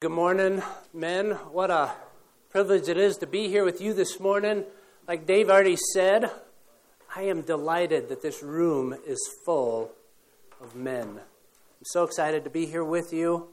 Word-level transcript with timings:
Good 0.00 0.12
morning, 0.12 0.62
men. 0.94 1.32
What 1.52 1.70
a 1.70 1.92
privilege 2.48 2.88
it 2.88 2.96
is 2.96 3.18
to 3.18 3.26
be 3.26 3.48
here 3.48 3.66
with 3.66 3.82
you 3.82 3.92
this 3.92 4.18
morning. 4.18 4.64
Like 5.06 5.26
Dave 5.26 5.50
already 5.50 5.76
said, 5.92 6.30
I 7.14 7.24
am 7.24 7.42
delighted 7.42 8.08
that 8.08 8.22
this 8.22 8.42
room 8.42 8.96
is 9.06 9.18
full 9.44 9.90
of 10.58 10.74
men. 10.74 11.06
I'm 11.18 11.84
so 11.84 12.04
excited 12.04 12.44
to 12.44 12.50
be 12.50 12.64
here 12.64 12.82
with 12.82 13.12
you. 13.12 13.48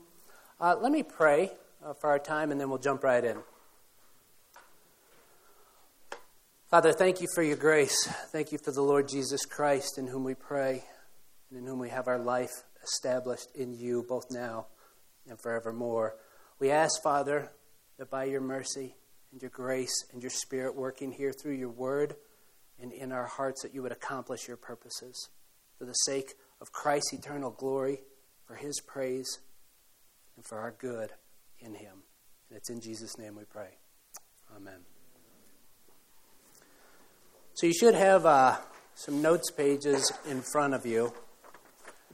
Uh, 0.57 0.77
let 0.81 0.93
me 0.93 1.03
pray 1.03 1.51
uh, 1.85 1.93
for 1.95 2.11
our 2.11 2.19
time 2.19 2.49
and 2.49 2.61
then 2.61 2.69
we'll 2.69 2.79
jump 2.79 3.03
right 3.03 3.25
in. 3.25 3.39
Father, 6.71 6.93
thank 6.93 7.19
you 7.19 7.27
for 7.35 7.43
your 7.43 7.57
grace. 7.57 8.07
Thank 8.31 8.53
you 8.53 8.57
for 8.57 8.71
the 8.71 8.81
Lord 8.81 9.09
Jesus 9.09 9.45
Christ, 9.45 9.97
in 9.97 10.07
whom 10.07 10.23
we 10.23 10.33
pray 10.33 10.85
and 11.49 11.59
in 11.59 11.65
whom 11.65 11.79
we 11.79 11.89
have 11.89 12.07
our 12.07 12.17
life 12.17 12.63
established 12.81 13.53
in 13.53 13.73
you, 13.73 14.05
both 14.07 14.31
now 14.31 14.67
and 15.27 15.37
forevermore. 15.37 16.15
We 16.59 16.71
ask, 16.71 17.01
Father, 17.03 17.51
that 17.97 18.09
by 18.09 18.25
your 18.25 18.41
mercy 18.41 18.95
and 19.31 19.41
your 19.41 19.51
grace 19.51 20.05
and 20.11 20.21
your 20.21 20.31
Spirit 20.31 20.75
working 20.75 21.11
here 21.11 21.31
through 21.31 21.53
your 21.53 21.69
word 21.69 22.15
and 22.81 22.91
in 22.91 23.11
our 23.11 23.25
hearts, 23.25 23.61
that 23.63 23.73
you 23.73 23.81
would 23.81 23.91
accomplish 23.91 24.47
your 24.47 24.57
purposes 24.57 25.29
for 25.77 25.85
the 25.85 25.93
sake 25.93 26.33
of 26.61 26.71
Christ's 26.71 27.13
eternal 27.13 27.51
glory, 27.51 27.99
for 28.45 28.55
his 28.55 28.79
praise, 28.81 29.39
and 30.35 30.45
for 30.45 30.59
our 30.59 30.71
good 30.71 31.11
in 31.59 31.73
him. 31.75 32.03
And 32.49 32.57
it's 32.57 32.69
in 32.69 32.81
Jesus' 32.81 33.17
name 33.17 33.35
we 33.35 33.43
pray. 33.43 33.69
Amen. 34.55 34.79
So 37.55 37.67
you 37.67 37.73
should 37.73 37.95
have 37.95 38.25
uh, 38.25 38.57
some 38.95 39.21
notes 39.21 39.51
pages 39.51 40.11
in 40.29 40.41
front 40.41 40.73
of 40.73 40.85
you. 40.85 41.11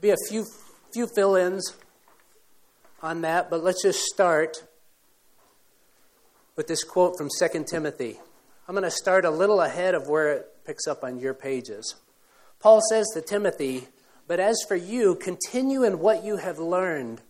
be 0.00 0.10
a 0.10 0.28
few 0.28 0.44
few 0.92 1.08
fill-ins 1.14 1.74
on 3.04 3.20
that, 3.20 3.50
but 3.50 3.62
let's 3.62 3.82
just 3.82 4.00
start 4.00 4.64
with 6.56 6.66
this 6.66 6.82
quote 6.82 7.18
from 7.18 7.28
2 7.38 7.64
Timothy. 7.64 8.18
I'm 8.66 8.74
going 8.74 8.82
to 8.82 8.90
start 8.90 9.26
a 9.26 9.30
little 9.30 9.60
ahead 9.60 9.94
of 9.94 10.08
where 10.08 10.32
it 10.32 10.46
picks 10.64 10.86
up 10.86 11.04
on 11.04 11.18
your 11.18 11.34
pages. 11.34 11.96
Paul 12.60 12.80
says 12.88 13.06
to 13.12 13.20
Timothy, 13.20 13.88
But 14.26 14.40
as 14.40 14.56
for 14.66 14.74
you, 14.74 15.16
continue 15.16 15.84
in 15.84 15.98
what 15.98 16.24
you 16.24 16.38
have 16.38 16.58
learned 16.58 17.20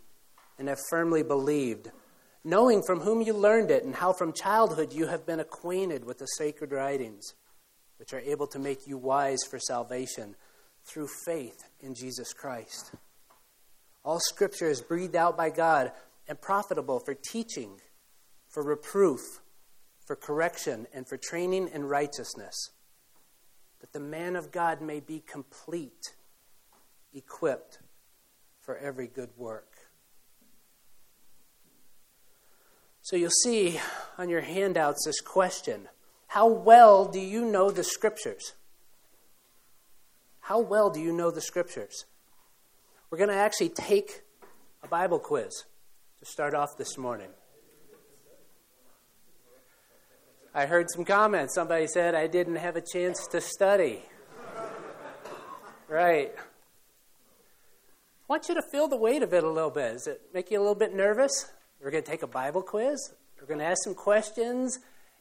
and 0.61 0.69
have 0.69 0.79
firmly 0.91 1.25
believed, 1.25 1.91
knowing 2.45 2.81
from 2.87 3.01
whom 3.01 3.21
you 3.21 3.33
learned 3.33 3.73
it 3.73 3.83
and 3.83 3.97
how 3.97 4.13
from 4.13 4.33
childhood 4.33 4.93
you 4.93 5.09
have 5.09 5.27
been 5.27 5.41
acquainted 5.41 6.05
with 6.05 6.19
the 6.19 6.27
sacred 6.27 6.71
writings, 6.71 7.35
which 7.99 8.13
are 8.13 8.21
able 8.21 8.47
to 8.47 8.61
make 8.61 8.87
you 8.87 8.97
wise 8.97 9.43
for 9.43 9.59
salvation 9.59 10.37
through 10.85 11.09
faith 11.25 11.65
in 11.81 11.97
Jesus 11.97 12.33
Christ. 12.33 12.93
All 14.05 14.21
scripture 14.21 14.69
is 14.69 14.83
breathed 14.83 15.17
out 15.17 15.37
by 15.37 15.51
God 15.51 15.93
and 16.29 16.41
profitable 16.41 17.01
for 17.01 17.15
teaching, 17.15 17.81
for 18.49 18.63
reproof, 18.63 19.21
for 20.07 20.15
correction, 20.15 20.87
and 20.93 21.09
for 21.09 21.17
training 21.17 21.71
in 21.73 21.85
righteousness, 21.85 22.71
that 23.81 23.93
the 23.93 24.01
man 24.01 24.37
of 24.37 24.53
God 24.53 24.83
may 24.83 25.01
be 25.01 25.21
complete, 25.27 26.15
equipped 27.15 27.79
for 28.61 28.77
every 28.77 29.07
good 29.07 29.31
work. 29.37 29.75
So 33.01 33.17
you'll 33.17 33.31
see 33.31 33.79
on 34.17 34.29
your 34.29 34.41
handouts 34.41 35.05
this 35.05 35.21
question 35.21 35.89
How 36.29 36.47
well 36.47 37.07
do 37.07 37.21
you 37.21 37.45
know 37.45 37.71
the 37.71 37.85
scriptures? 37.85 38.53
How 40.41 40.59
well 40.59 40.91
do 40.91 41.01
you 41.01 41.13
know 41.13 41.31
the 41.31 41.41
scriptures? 41.41 42.05
We're 43.15 43.19
going 43.19 43.31
to 43.31 43.37
actually 43.37 43.69
take 43.69 44.23
a 44.83 44.89
Bible 44.89 45.21
quiz 45.21 45.63
to 46.19 46.25
start 46.25 46.53
off 46.53 46.77
this 46.77 46.99
morning. 46.99 47.29
I 50.53 50.67
heard 50.67 50.91
some 50.91 51.05
comments. 51.05 51.55
Somebody 51.55 51.87
said 51.87 52.17
I 52.17 52.27
didn't 52.27 52.57
have 52.57 52.75
a 52.75 52.81
chance 52.81 53.29
to 53.29 53.41
study. 53.41 54.03
right. 55.89 56.33
I 56.37 56.43
want 58.27 58.49
you 58.49 58.57
to 58.57 58.63
feel 58.73 58.89
the 58.89 58.97
weight 58.97 59.23
of 59.23 59.33
it 59.33 59.45
a 59.45 59.49
little 59.49 59.71
bit. 59.71 59.93
Does 59.93 60.09
it 60.09 60.21
make 60.35 60.51
you 60.51 60.59
a 60.59 60.63
little 60.63 60.75
bit 60.75 60.93
nervous? 60.93 61.53
We're 61.81 61.93
going 61.93 62.03
to 62.03 62.11
take 62.11 62.25
a 62.25 62.27
Bible 62.27 62.63
quiz. 62.63 63.15
We're 63.41 63.47
going 63.47 63.61
to 63.61 63.67
ask 63.67 63.85
some 63.85 63.95
questions, 63.95 64.81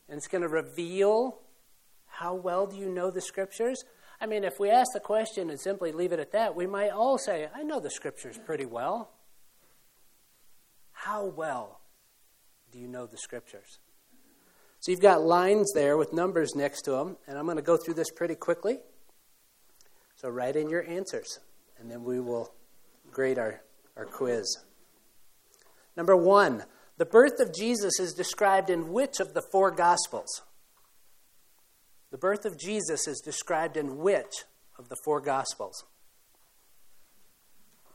and 0.09 0.17
it's 0.17 0.27
going 0.27 0.41
to 0.41 0.47
reveal 0.47 1.41
how 2.07 2.33
well 2.33 2.65
do 2.65 2.75
you 2.75 2.89
know 2.89 3.11
the 3.11 3.21
scriptures. 3.21 3.83
I 4.23 4.25
mean, 4.25 4.45
if 4.45 4.57
we 4.57 4.69
ask 4.69 4.93
the 4.93 5.01
question 5.01 5.49
and 5.49 5.59
simply 5.59 5.91
leave 5.91 6.13
it 6.13 6.19
at 6.21 6.31
that, 6.31 6.55
we 6.55 6.65
might 6.65 6.91
all 6.91 7.17
say, 7.17 7.49
I 7.53 7.63
know 7.63 7.81
the 7.81 7.91
scriptures 7.91 8.39
pretty 8.45 8.65
well. 8.65 9.11
How 10.93 11.25
well 11.25 11.81
do 12.71 12.79
you 12.79 12.87
know 12.87 13.05
the 13.05 13.17
scriptures? 13.17 13.79
So 14.79 14.91
you've 14.91 15.01
got 15.01 15.23
lines 15.23 15.73
there 15.75 15.97
with 15.97 16.13
numbers 16.13 16.55
next 16.55 16.83
to 16.83 16.91
them, 16.91 17.17
and 17.27 17.37
I'm 17.37 17.43
going 17.43 17.57
to 17.57 17.61
go 17.61 17.75
through 17.75 17.95
this 17.95 18.11
pretty 18.11 18.35
quickly. 18.35 18.79
So 20.15 20.29
write 20.29 20.55
in 20.55 20.69
your 20.69 20.87
answers, 20.87 21.39
and 21.77 21.91
then 21.91 22.05
we 22.05 22.21
will 22.21 22.53
grade 23.11 23.37
our, 23.37 23.61
our 23.97 24.05
quiz. 24.05 24.57
Number 25.97 26.15
one, 26.15 26.63
the 26.95 27.05
birth 27.05 27.41
of 27.41 27.53
Jesus 27.53 27.99
is 27.99 28.13
described 28.13 28.69
in 28.69 28.93
which 28.93 29.19
of 29.19 29.33
the 29.33 29.43
four 29.51 29.69
Gospels? 29.69 30.43
The 32.13 32.19
birth 32.19 32.45
of 32.45 32.59
Jesus 32.59 33.07
is 33.07 33.21
described 33.21 33.75
in 33.75 33.97
which 33.97 34.45
of 34.77 34.87
the 34.87 34.95
four 35.03 35.19
Gospels? 35.19 35.83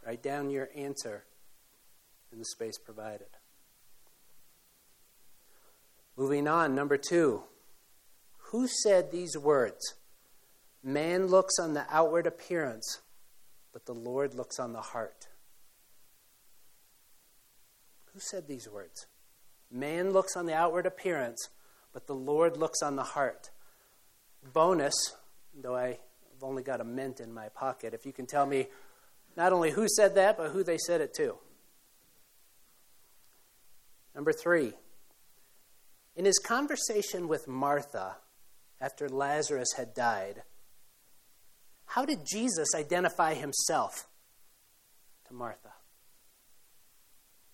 Write 0.05 0.25
down 0.25 0.51
your 0.51 0.71
answer 0.75 1.23
in 2.33 2.41
the 2.41 2.45
space 2.45 2.79
provided. 2.79 3.29
Moving 6.17 6.49
on, 6.49 6.75
number 6.75 6.97
two. 6.97 7.45
Who 8.51 8.67
said 8.67 9.13
these 9.13 9.39
words? 9.39 9.95
Man 10.83 11.29
looks 11.29 11.55
on 11.57 11.75
the 11.75 11.87
outward 11.89 12.27
appearance, 12.27 12.99
but 13.73 13.87
the 13.87 13.95
Lord 13.95 14.35
looks 14.35 14.59
on 14.59 14.73
the 14.73 14.81
heart. 14.81 15.29
Who 18.13 18.19
said 18.19 18.49
these 18.49 18.69
words? 18.69 19.07
Man 19.71 20.11
looks 20.11 20.35
on 20.35 20.47
the 20.47 20.55
outward 20.55 20.87
appearance, 20.87 21.51
but 21.93 22.09
the 22.09 22.17
Lord 22.17 22.57
looks 22.57 22.83
on 22.83 22.97
the 22.97 23.05
heart 23.05 23.51
bonus, 24.53 24.95
though 25.55 25.77
I've 25.77 25.99
only 26.43 26.63
got 26.63 26.81
a 26.81 26.85
mint 26.85 27.21
in 27.21 27.33
my 27.33 27.49
pocket, 27.49 27.95
if 27.95 28.07
you 28.07 28.13
can 28.13 28.27
tell 28.27 28.47
me 28.47 28.67
not 29.37 29.53
only 29.53 29.71
who 29.71 29.87
said 29.89 30.15
that, 30.17 30.37
but 30.37 30.51
who 30.51 30.63
they 30.63 30.79
said 30.79 31.01
it 31.01 31.15
to. 31.15 31.37
Number 34.15 34.33
three, 34.33 34.73
in 36.17 36.25
his 36.25 36.39
conversation 36.39 37.29
with 37.29 37.47
Martha 37.47 38.17
after 38.81 39.09
Lazarus 39.09 39.69
had 39.77 39.95
died, 39.95 40.43
how 41.87 42.05
did 42.05 42.27
Jesus 42.27 42.75
identify 42.75 43.35
himself 43.35 44.09
to 45.29 45.35
Martha? 45.35 45.73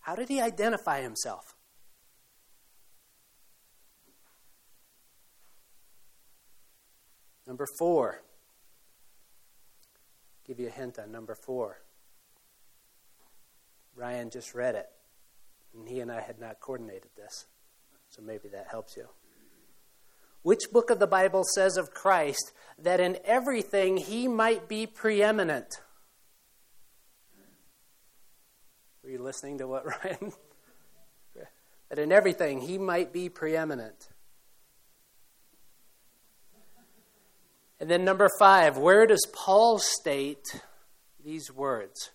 How 0.01 0.15
did 0.15 0.29
he 0.29 0.41
identify 0.41 1.03
himself? 1.03 1.54
Number 7.47 7.67
four. 7.79 8.23
Give 10.47 10.61
you 10.61 10.69
a 10.69 10.71
hint 10.71 10.99
on 10.99 11.11
number 11.11 11.35
four. 11.35 11.81
Ryan 13.97 14.31
just 14.31 14.55
read 14.55 14.75
it, 14.75 14.87
and 15.75 15.89
he 15.89 16.01
and 16.01 16.11
I 16.11 16.21
had 16.21 16.41
not 16.41 16.61
coordinated 16.61 17.11
this, 17.17 17.47
so 18.09 18.23
maybe 18.23 18.49
that 18.49 18.67
helps 18.71 18.97
you. 18.97 19.07
Which 20.43 20.71
book 20.73 20.91
of 20.91 20.99
the 20.99 21.07
Bible 21.07 21.45
says 21.55 21.77
of 21.77 21.95
Christ 21.95 22.53
that 22.79 23.01
in 23.01 23.19
everything 23.25 23.97
he 23.97 24.29
might 24.29 24.69
be 24.69 24.87
preeminent? 24.87 25.81
Were 29.03 29.11
you 29.11 29.23
listening 29.23 29.59
to 29.59 29.67
what 29.67 29.87
Ryan? 30.05 30.33
that 31.95 32.03
in 32.03 32.11
everything 32.11 32.61
he 32.61 32.77
might 32.77 33.13
be 33.13 33.29
preeminent. 33.29 34.09
And 37.81 37.91
then, 37.91 38.05
number 38.05 38.29
five, 38.39 38.79
where 38.79 39.07
does 39.07 39.27
Paul 39.33 39.79
state 39.79 40.63
these 41.23 41.51
words? 41.51 42.11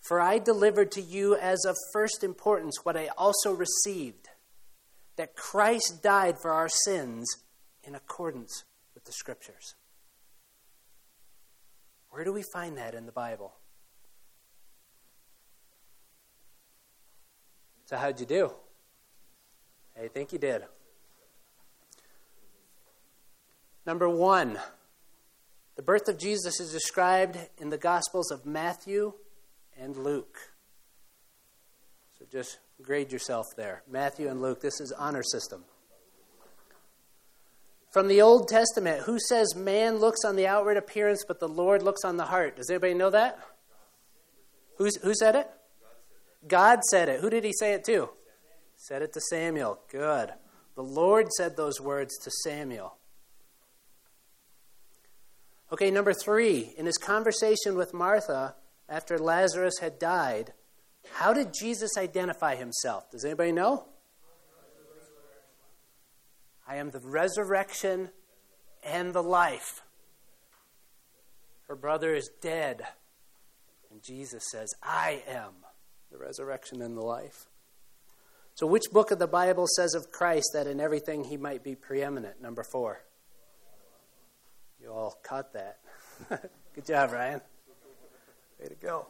For 0.00 0.20
I 0.20 0.38
delivered 0.38 0.92
to 0.92 1.02
you 1.02 1.34
as 1.36 1.64
of 1.64 1.74
first 1.92 2.22
importance 2.22 2.84
what 2.84 2.96
I 2.96 3.08
also 3.18 3.52
received 3.52 4.28
that 5.16 5.34
Christ 5.34 6.02
died 6.02 6.38
for 6.40 6.52
our 6.52 6.68
sins 6.68 7.26
in 7.82 7.94
accordance 7.94 8.64
with 8.94 9.04
the 9.04 9.12
Scriptures. 9.12 9.74
Where 12.10 12.24
do 12.24 12.32
we 12.32 12.44
find 12.52 12.78
that 12.78 12.94
in 12.94 13.06
the 13.06 13.12
Bible? 13.12 13.54
So, 17.86 17.96
how'd 17.96 18.20
you 18.20 18.26
do? 18.26 18.52
I 20.00 20.08
think 20.08 20.32
you 20.32 20.38
did. 20.38 20.62
Number 23.86 24.08
one, 24.08 24.58
the 25.76 25.82
birth 25.82 26.08
of 26.08 26.18
Jesus 26.18 26.60
is 26.60 26.72
described 26.72 27.38
in 27.58 27.70
the 27.70 27.78
Gospels 27.78 28.30
of 28.30 28.44
Matthew 28.44 29.12
and 29.78 29.96
Luke. 29.96 30.38
So 32.18 32.24
just 32.30 32.58
Grade 32.82 33.10
yourself 33.10 33.46
there. 33.56 33.82
Matthew 33.90 34.28
and 34.28 34.42
Luke, 34.42 34.60
this 34.60 34.80
is 34.80 34.92
honor 34.92 35.22
system. 35.22 35.64
From 37.90 38.08
the 38.08 38.20
Old 38.20 38.48
Testament, 38.48 39.02
who 39.02 39.18
says 39.18 39.54
man 39.56 39.96
looks 39.96 40.24
on 40.24 40.36
the 40.36 40.46
outward 40.46 40.76
appearance, 40.76 41.24
but 41.26 41.40
the 41.40 41.48
Lord 41.48 41.82
looks 41.82 42.04
on 42.04 42.18
the 42.18 42.26
heart? 42.26 42.56
Does 42.56 42.68
anybody 42.68 42.92
know 42.92 43.08
that? 43.10 43.38
Who's, 44.76 44.96
who 44.96 45.14
said 45.14 45.34
it? 45.34 45.48
God 46.46 46.82
said 46.84 47.08
it. 47.08 47.20
Who 47.20 47.30
did 47.30 47.44
he 47.44 47.52
say 47.54 47.72
it 47.72 47.84
to? 47.84 48.10
Said 48.76 49.00
it 49.00 49.14
to 49.14 49.20
Samuel. 49.22 49.80
Good. 49.90 50.32
The 50.74 50.82
Lord 50.82 51.32
said 51.32 51.56
those 51.56 51.80
words 51.80 52.18
to 52.18 52.30
Samuel. 52.30 52.98
Okay, 55.72 55.90
number 55.90 56.12
three, 56.12 56.74
in 56.76 56.86
his 56.86 56.96
conversation 56.96 57.74
with 57.74 57.92
Martha 57.92 58.54
after 58.88 59.18
Lazarus 59.18 59.78
had 59.80 59.98
died, 59.98 60.52
how 61.14 61.32
did 61.32 61.52
Jesus 61.52 61.96
identify 61.96 62.54
himself? 62.54 63.10
Does 63.10 63.24
anybody 63.24 63.52
know? 63.52 63.86
I 66.68 66.76
am 66.76 66.90
the 66.90 67.00
resurrection 67.00 68.10
and 68.84 69.12
the 69.12 69.22
life. 69.22 69.82
Her 71.68 71.76
brother 71.76 72.14
is 72.14 72.30
dead. 72.40 72.82
And 73.90 74.02
Jesus 74.02 74.44
says, 74.50 74.72
I 74.82 75.22
am 75.28 75.52
the 76.10 76.18
resurrection 76.18 76.82
and 76.82 76.96
the 76.96 77.02
life. 77.02 77.46
So, 78.54 78.66
which 78.66 78.90
book 78.92 79.10
of 79.10 79.18
the 79.18 79.26
Bible 79.26 79.66
says 79.66 79.94
of 79.94 80.10
Christ 80.10 80.50
that 80.54 80.66
in 80.66 80.80
everything 80.80 81.24
he 81.24 81.36
might 81.36 81.62
be 81.62 81.74
preeminent? 81.74 82.40
Number 82.40 82.62
four. 82.62 83.02
You 84.86 84.92
all 84.92 85.18
caught 85.24 85.52
that. 85.54 85.78
Good 86.76 86.86
job, 86.86 87.10
Ryan. 87.10 87.40
Way 88.60 88.68
to 88.68 88.74
go. 88.76 89.08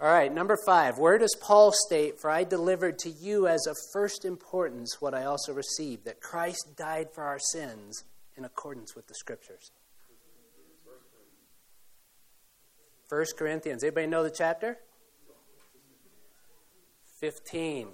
All 0.00 0.08
right, 0.08 0.34
number 0.34 0.56
five. 0.66 0.98
Where 0.98 1.16
does 1.16 1.36
Paul 1.40 1.70
state, 1.86 2.18
For 2.18 2.28
I 2.28 2.42
delivered 2.42 2.98
to 3.00 3.08
you 3.08 3.46
as 3.46 3.68
of 3.68 3.76
first 3.92 4.24
importance 4.24 4.96
what 5.00 5.14
I 5.14 5.26
also 5.26 5.52
received, 5.52 6.06
that 6.06 6.20
Christ 6.20 6.74
died 6.76 7.10
for 7.14 7.22
our 7.22 7.38
sins 7.38 8.02
in 8.36 8.44
accordance 8.44 8.96
with 8.96 9.06
the 9.06 9.14
Scriptures? 9.14 9.70
1 13.08 13.26
Corinthians. 13.36 13.84
Anybody 13.84 14.08
know 14.08 14.24
the 14.24 14.34
chapter? 14.36 14.76
15. 17.20 17.86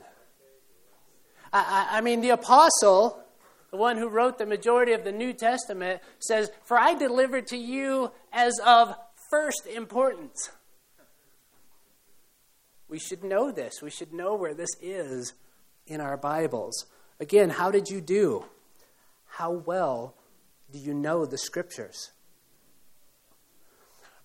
I, 1.53 1.59
I, 1.93 1.99
I 1.99 2.01
mean, 2.01 2.23
the 2.23 2.31
apostle, 2.31 3.23
the 3.75 3.81
one 3.81 3.97
who 3.97 4.09
wrote 4.09 4.39
the 4.39 4.47
majority 4.47 4.93
of 4.93 5.03
the 5.03 5.11
New 5.11 5.33
Testament, 5.33 6.01
says, 6.21 6.49
For 6.63 6.79
I 6.79 6.95
delivered 6.95 7.49
to 7.49 7.57
you 7.57 8.13
as 8.33 8.53
of 8.65 8.95
first 9.33 9.67
importance. 9.67 10.53
We 12.89 13.01
should 13.01 13.25
know 13.25 13.51
this. 13.51 13.83
We 13.83 13.91
should 13.91 14.13
know 14.13 14.37
where 14.37 14.55
this 14.55 14.71
is 14.81 15.33
in 15.89 16.01
our 16.01 16.17
Bibles. 16.17 16.87
Again, 17.19 17.51
how 17.51 17.73
did 17.73 17.89
you 17.89 18.01
do? 18.01 18.45
How 19.27 19.51
well 19.51 20.15
do 20.71 20.79
you 20.79 20.95
know 20.95 21.27
the 21.27 21.37
Scriptures? 21.37 22.13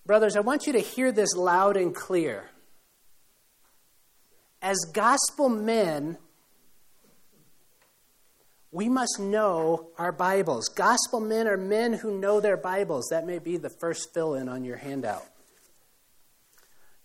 Brothers, 0.06 0.36
I 0.36 0.40
want 0.42 0.68
you 0.68 0.74
to 0.74 0.78
hear 0.78 1.10
this 1.10 1.34
loud 1.34 1.76
and 1.76 1.92
clear. 1.92 2.50
As 4.62 4.78
gospel 4.94 5.48
men, 5.48 6.18
we 8.72 8.88
must 8.88 9.18
know 9.18 9.88
our 9.98 10.12
Bibles. 10.12 10.68
Gospel 10.68 11.20
men 11.20 11.48
are 11.48 11.56
men 11.56 11.94
who 11.94 12.18
know 12.18 12.40
their 12.40 12.56
Bibles. 12.56 13.08
That 13.10 13.26
may 13.26 13.38
be 13.38 13.56
the 13.56 13.70
first 13.80 14.14
fill 14.14 14.34
in 14.34 14.48
on 14.48 14.64
your 14.64 14.76
handout. 14.76 15.26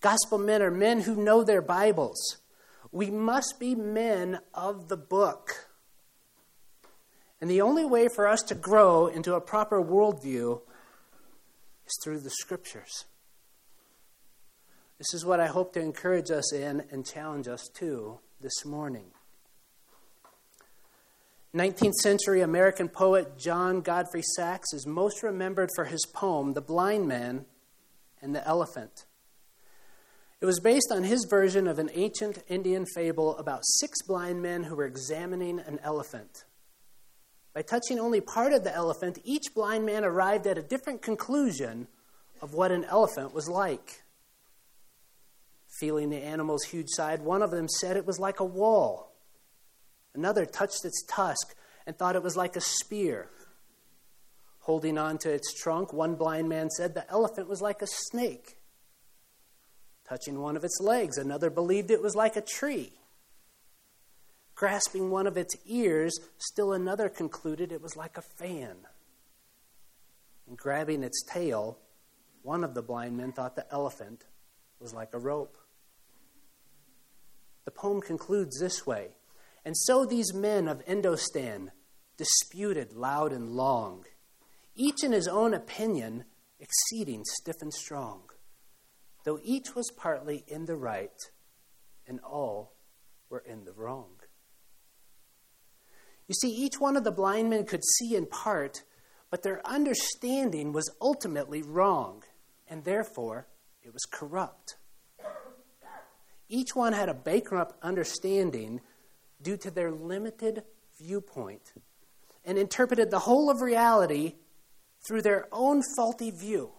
Gospel 0.01 0.37
men 0.37 0.61
are 0.61 0.71
men 0.71 1.01
who 1.01 1.15
know 1.15 1.43
their 1.43 1.63
Bibles. 1.63 2.37
We 2.91 3.09
must 3.09 3.59
be 3.59 3.73
men 3.73 4.39
of 4.53 4.87
the 4.87 4.97
book. 4.97 5.67
And 7.41 7.49
the 7.49 7.61
only 7.61 7.83
way 7.83 8.07
for 8.07 8.27
us 8.27 8.41
to 8.43 8.55
grow 8.55 9.07
into 9.07 9.33
a 9.33 9.41
proper 9.41 9.81
worldview 9.81 10.61
is 11.87 11.99
through 12.03 12.19
the 12.19 12.29
Scriptures. 12.29 13.05
This 14.99 15.13
is 15.13 15.25
what 15.25 15.39
I 15.39 15.47
hope 15.47 15.73
to 15.73 15.81
encourage 15.81 16.29
us 16.29 16.53
in 16.53 16.83
and 16.91 17.05
challenge 17.05 17.47
us 17.47 17.67
to 17.75 18.19
this 18.39 18.63
morning. 18.63 19.14
19th 21.55 21.93
century 22.03 22.41
American 22.41 22.89
poet 22.89 23.39
John 23.39 23.79
Godfrey 23.79 24.23
Saxe 24.35 24.73
is 24.73 24.85
most 24.85 25.23
remembered 25.23 25.69
for 25.73 25.85
his 25.85 26.05
poem, 26.13 26.51
The 26.51 26.59
Blind 26.59 27.07
Man 27.07 27.45
and 28.21 28.35
the 28.35 28.45
Elephant. 28.45 29.05
It 30.41 30.45
was 30.45 30.59
based 30.59 30.91
on 30.91 31.05
his 31.05 31.25
version 31.29 31.65
of 31.65 31.79
an 31.79 31.89
ancient 31.93 32.43
Indian 32.49 32.85
fable 32.93 33.37
about 33.37 33.61
six 33.63 34.01
blind 34.01 34.41
men 34.41 34.63
who 34.63 34.75
were 34.75 34.85
examining 34.85 35.59
an 35.59 35.79
elephant. 35.81 36.43
By 37.53 37.61
touching 37.61 37.99
only 37.99 38.19
part 38.19 38.51
of 38.51 38.65
the 38.65 38.75
elephant, 38.75 39.19
each 39.23 39.53
blind 39.55 39.85
man 39.85 40.03
arrived 40.03 40.47
at 40.47 40.57
a 40.57 40.61
different 40.61 41.01
conclusion 41.01 41.87
of 42.41 42.53
what 42.53 42.73
an 42.73 42.83
elephant 42.83 43.33
was 43.33 43.47
like. 43.47 44.03
Feeling 45.79 46.09
the 46.09 46.21
animal's 46.21 46.65
huge 46.65 46.89
side, 46.89 47.21
one 47.21 47.41
of 47.41 47.51
them 47.51 47.69
said 47.69 47.95
it 47.95 48.05
was 48.05 48.19
like 48.19 48.41
a 48.41 48.45
wall. 48.45 49.14
Another 50.15 50.45
touched 50.45 50.85
its 50.85 51.03
tusk 51.07 51.55
and 51.85 51.97
thought 51.97 52.15
it 52.15 52.23
was 52.23 52.37
like 52.37 52.55
a 52.55 52.61
spear. 52.61 53.29
Holding 54.59 54.97
on 54.97 55.17
to 55.19 55.31
its 55.31 55.53
trunk, 55.53 55.93
one 55.93 56.15
blind 56.15 56.49
man 56.49 56.69
said 56.71 56.93
the 56.93 57.09
elephant 57.11 57.47
was 57.47 57.61
like 57.61 57.81
a 57.81 57.87
snake. 57.87 58.57
Touching 60.07 60.39
one 60.39 60.55
of 60.55 60.63
its 60.63 60.79
legs, 60.79 61.17
another 61.17 61.49
believed 61.49 61.91
it 61.91 62.01
was 62.01 62.15
like 62.15 62.35
a 62.35 62.41
tree. 62.41 62.93
Grasping 64.55 65.11
one 65.11 65.27
of 65.27 65.37
its 65.37 65.55
ears, 65.65 66.17
still 66.37 66.73
another 66.73 67.09
concluded 67.09 67.71
it 67.71 67.81
was 67.81 67.97
like 67.97 68.17
a 68.17 68.21
fan. 68.21 68.75
And 70.47 70.57
grabbing 70.57 71.03
its 71.03 71.23
tail, 71.23 71.77
one 72.41 72.63
of 72.63 72.73
the 72.73 72.81
blind 72.81 73.17
men 73.17 73.31
thought 73.31 73.55
the 73.55 73.71
elephant 73.71 74.23
was 74.79 74.93
like 74.93 75.13
a 75.13 75.19
rope. 75.19 75.57
The 77.65 77.71
poem 77.71 77.99
concludes 77.99 78.59
this 78.59 78.85
way 78.85 79.09
And 79.65 79.75
so 79.75 80.05
these 80.05 80.31
men 80.31 80.67
of 80.67 80.85
Indostan 80.85 81.71
disputed 82.17 82.93
loud 82.93 83.33
and 83.33 83.49
long, 83.51 84.05
each 84.75 85.03
in 85.03 85.11
his 85.11 85.27
own 85.27 85.55
opinion 85.55 86.25
exceeding 86.59 87.23
stiff 87.25 87.61
and 87.61 87.73
strong, 87.73 88.29
though 89.23 89.39
each 89.43 89.75
was 89.75 89.91
partly 89.97 90.43
in 90.47 90.65
the 90.65 90.75
right, 90.75 91.19
and 92.07 92.19
all 92.19 92.75
were 93.27 93.43
in 93.45 93.65
the 93.65 93.73
wrong. 93.73 94.19
You 96.27 96.35
see, 96.35 96.49
each 96.49 96.79
one 96.79 96.95
of 96.95 97.03
the 97.03 97.11
blind 97.11 97.49
men 97.49 97.65
could 97.65 97.83
see 97.83 98.15
in 98.15 98.27
part, 98.27 98.83
but 99.31 99.43
their 99.43 99.65
understanding 99.65 100.73
was 100.73 100.95
ultimately 101.01 101.61
wrong, 101.63 102.23
and 102.67 102.83
therefore 102.83 103.47
it 103.83 103.93
was 103.93 104.05
corrupt. 104.05 104.77
Each 106.47 106.75
one 106.75 106.93
had 106.93 107.09
a 107.09 107.13
bankrupt 107.15 107.75
understanding 107.83 108.81
due 109.41 109.57
to 109.57 109.71
their 109.71 109.91
limited 109.91 110.63
viewpoint 110.99 111.73
and 112.43 112.57
interpreted 112.57 113.11
the 113.11 113.19
whole 113.19 113.49
of 113.49 113.61
reality 113.61 114.35
through 115.07 115.21
their 115.21 115.47
own 115.51 115.81
faulty 115.95 116.31
view. 116.31 116.71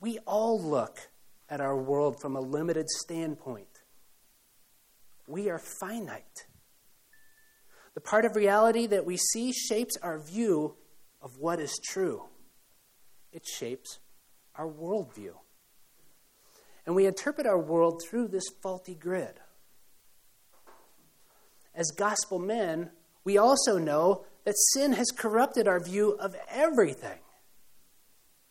We 0.00 0.18
all 0.26 0.60
look 0.60 0.98
at 1.48 1.60
our 1.60 1.76
world 1.76 2.20
from 2.20 2.36
a 2.36 2.40
limited 2.40 2.88
standpoint. 2.88 3.82
We 5.26 5.48
are 5.48 5.58
finite. 5.58 6.46
The 7.94 8.00
part 8.00 8.24
of 8.24 8.36
reality 8.36 8.86
that 8.88 9.06
we 9.06 9.16
see 9.16 9.52
shapes 9.52 9.96
our 10.02 10.18
view 10.18 10.76
of 11.22 11.38
what 11.38 11.60
is 11.60 11.78
true, 11.88 12.24
it 13.32 13.46
shapes 13.46 13.98
our 14.56 14.68
worldview. 14.68 15.34
And 16.86 16.94
we 16.94 17.06
interpret 17.06 17.46
our 17.46 17.58
world 17.58 18.02
through 18.04 18.28
this 18.28 18.44
faulty 18.62 18.94
grid. 18.94 19.40
As 21.74 21.90
gospel 21.90 22.38
men, 22.38 22.90
we 23.24 23.36
also 23.38 23.78
know 23.78 24.24
that 24.44 24.54
sin 24.72 24.92
has 24.92 25.10
corrupted 25.10 25.66
our 25.66 25.80
view 25.80 26.12
of 26.12 26.36
everything. 26.50 27.18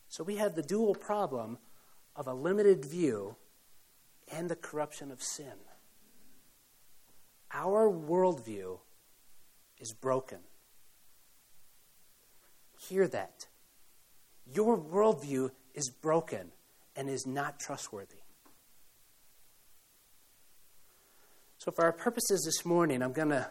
So 0.10 0.24
we 0.24 0.36
have 0.38 0.56
the 0.56 0.64
dual 0.64 0.96
problem 0.96 1.58
of 2.16 2.28
a 2.28 2.34
limited 2.34 2.86
view 2.86 3.36
and 4.32 4.50
the 4.50 4.56
corruption 4.56 5.12
of 5.12 5.22
sin. 5.22 5.54
Our 7.52 7.90
worldview 7.90 8.80
is 9.80 9.94
broken. 9.94 10.40
Hear 12.90 13.08
that. 13.08 13.48
Your 14.46 14.78
worldview 14.78 15.52
is 15.74 15.90
broken 15.90 16.52
and 16.96 17.10
is 17.10 17.26
not 17.26 17.60
trustworthy. 17.60 18.23
So, 21.64 21.72
for 21.72 21.86
our 21.86 21.94
purposes 21.94 22.44
this 22.44 22.66
morning, 22.66 23.02
I'm 23.02 23.14
going 23.14 23.30
to 23.30 23.50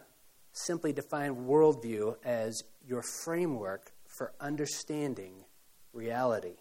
simply 0.53 0.93
define 0.93 1.47
worldview 1.47 2.17
as 2.23 2.63
your 2.87 3.01
framework 3.01 3.91
for 4.07 4.35
understanding 4.39 5.33
reality. 5.95 6.57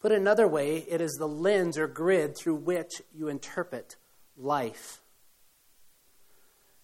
Put 0.00 0.12
another 0.12 0.48
way, 0.48 0.86
it 0.88 1.02
is 1.02 1.12
the 1.18 1.28
lens 1.28 1.76
or 1.76 1.86
grid 1.86 2.34
through 2.34 2.54
which 2.54 3.02
you 3.14 3.28
interpret 3.28 3.96
life. 4.38 5.02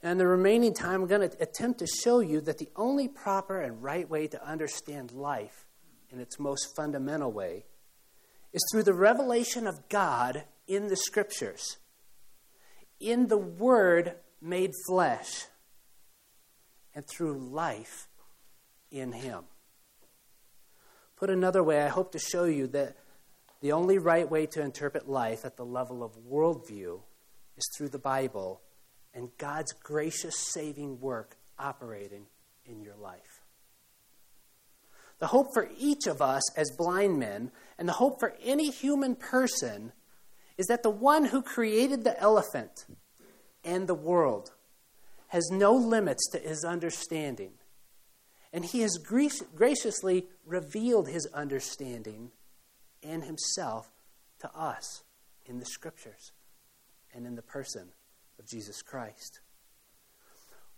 And 0.03 0.21
the 0.21 0.27
remaining 0.27 0.75
time, 0.75 1.01
I'm 1.01 1.09
going 1.09 1.27
to 1.27 1.43
attempt 1.43 1.79
to 1.79 1.87
show 1.87 2.21
you 2.21 2.43
that 2.43 2.59
the 2.59 2.69
only 2.77 3.09
proper 3.09 3.63
and 3.63 3.83
right 3.83 4.11
way 4.11 4.27
to 4.27 4.47
understand 4.47 5.11
life 5.11 5.65
in 6.11 6.21
its 6.21 6.39
most 6.39 6.77
fundamental 6.77 7.33
way 7.33 7.65
is 8.53 8.63
through 8.71 8.83
the 8.83 8.93
revelation 8.93 9.67
of 9.67 9.89
God 9.89 10.45
in 10.67 10.89
the 10.89 10.97
Scriptures, 10.97 11.79
in 13.01 13.29
the 13.29 13.39
Word 13.39 14.15
made 14.41 14.73
flesh, 14.87 15.47
and 16.95 17.05
through 17.07 17.39
life 17.39 18.09
in 18.91 19.13
Him. 19.13 19.45
Put 21.17 21.31
another 21.31 21.63
way, 21.63 21.83
I 21.83 21.89
hope 21.89 22.13
to 22.13 22.19
show 22.19 22.45
you 22.45 22.67
that 22.69 22.97
the 23.61 23.73
only 23.73 23.99
right 23.99 24.31
way 24.31 24.47
to 24.47 24.61
interpret 24.61 25.09
life 25.09 25.45
at 25.45 25.57
the 25.57 25.65
level 25.65 26.03
of 26.03 26.13
worldview 26.31 27.01
is 27.57 27.65
through 27.77 27.89
the 27.89 27.99
Bible 27.99 28.61
and 29.15 29.31
God's 29.39 29.73
gracious 29.73 30.35
saving 30.53 31.01
work 31.01 31.37
operating 31.59 32.27
in 32.67 32.83
your 32.83 32.97
life. 32.97 33.41
The 35.21 35.29
hope 35.29 35.49
for 35.55 35.71
each 35.79 36.07
of 36.07 36.21
us 36.21 36.43
as 36.59 36.71
blind 36.77 37.19
men, 37.19 37.53
and 37.79 37.89
the 37.89 37.93
hope 37.93 38.19
for 38.19 38.35
any 38.43 38.71
human 38.71 39.15
person, 39.15 39.93
is 40.57 40.67
that 40.67 40.83
the 40.83 40.91
one 40.91 41.27
who 41.27 41.43
created 41.43 42.05
the 42.05 42.19
elephant 42.21 42.87
and 43.65 43.87
the 43.87 43.95
world 43.95 44.53
has 45.29 45.49
no 45.51 45.75
limits 45.75 46.29
to 46.31 46.39
his 46.39 46.65
understanding. 46.65 47.53
And 48.53 48.65
he 48.65 48.81
has 48.83 48.99
graciously 48.99 50.27
revealed 50.47 51.09
his 51.09 51.27
understanding 51.35 52.31
and 53.03 53.25
himself 53.25 53.91
to 54.41 54.51
us 54.55 55.03
in 55.45 55.59
the 55.59 55.67
scriptures 55.67 56.33
and 57.13 57.27
in 57.27 57.35
the 57.35 57.43
person 57.43 57.89
of 58.39 58.47
Jesus 58.47 58.83
Christ. 58.83 59.41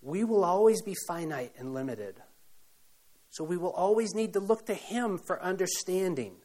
We 0.02 0.24
will 0.24 0.44
always 0.44 0.82
be 0.82 0.94
finite 1.06 1.52
and 1.58 1.74
limited. 1.74 2.16
So 3.30 3.44
we 3.44 3.56
will 3.56 3.72
always 3.72 4.14
need 4.14 4.32
to 4.34 4.40
look 4.40 4.66
to 4.66 4.74
Him 4.74 5.18
for 5.18 5.42
understanding. 5.42 6.36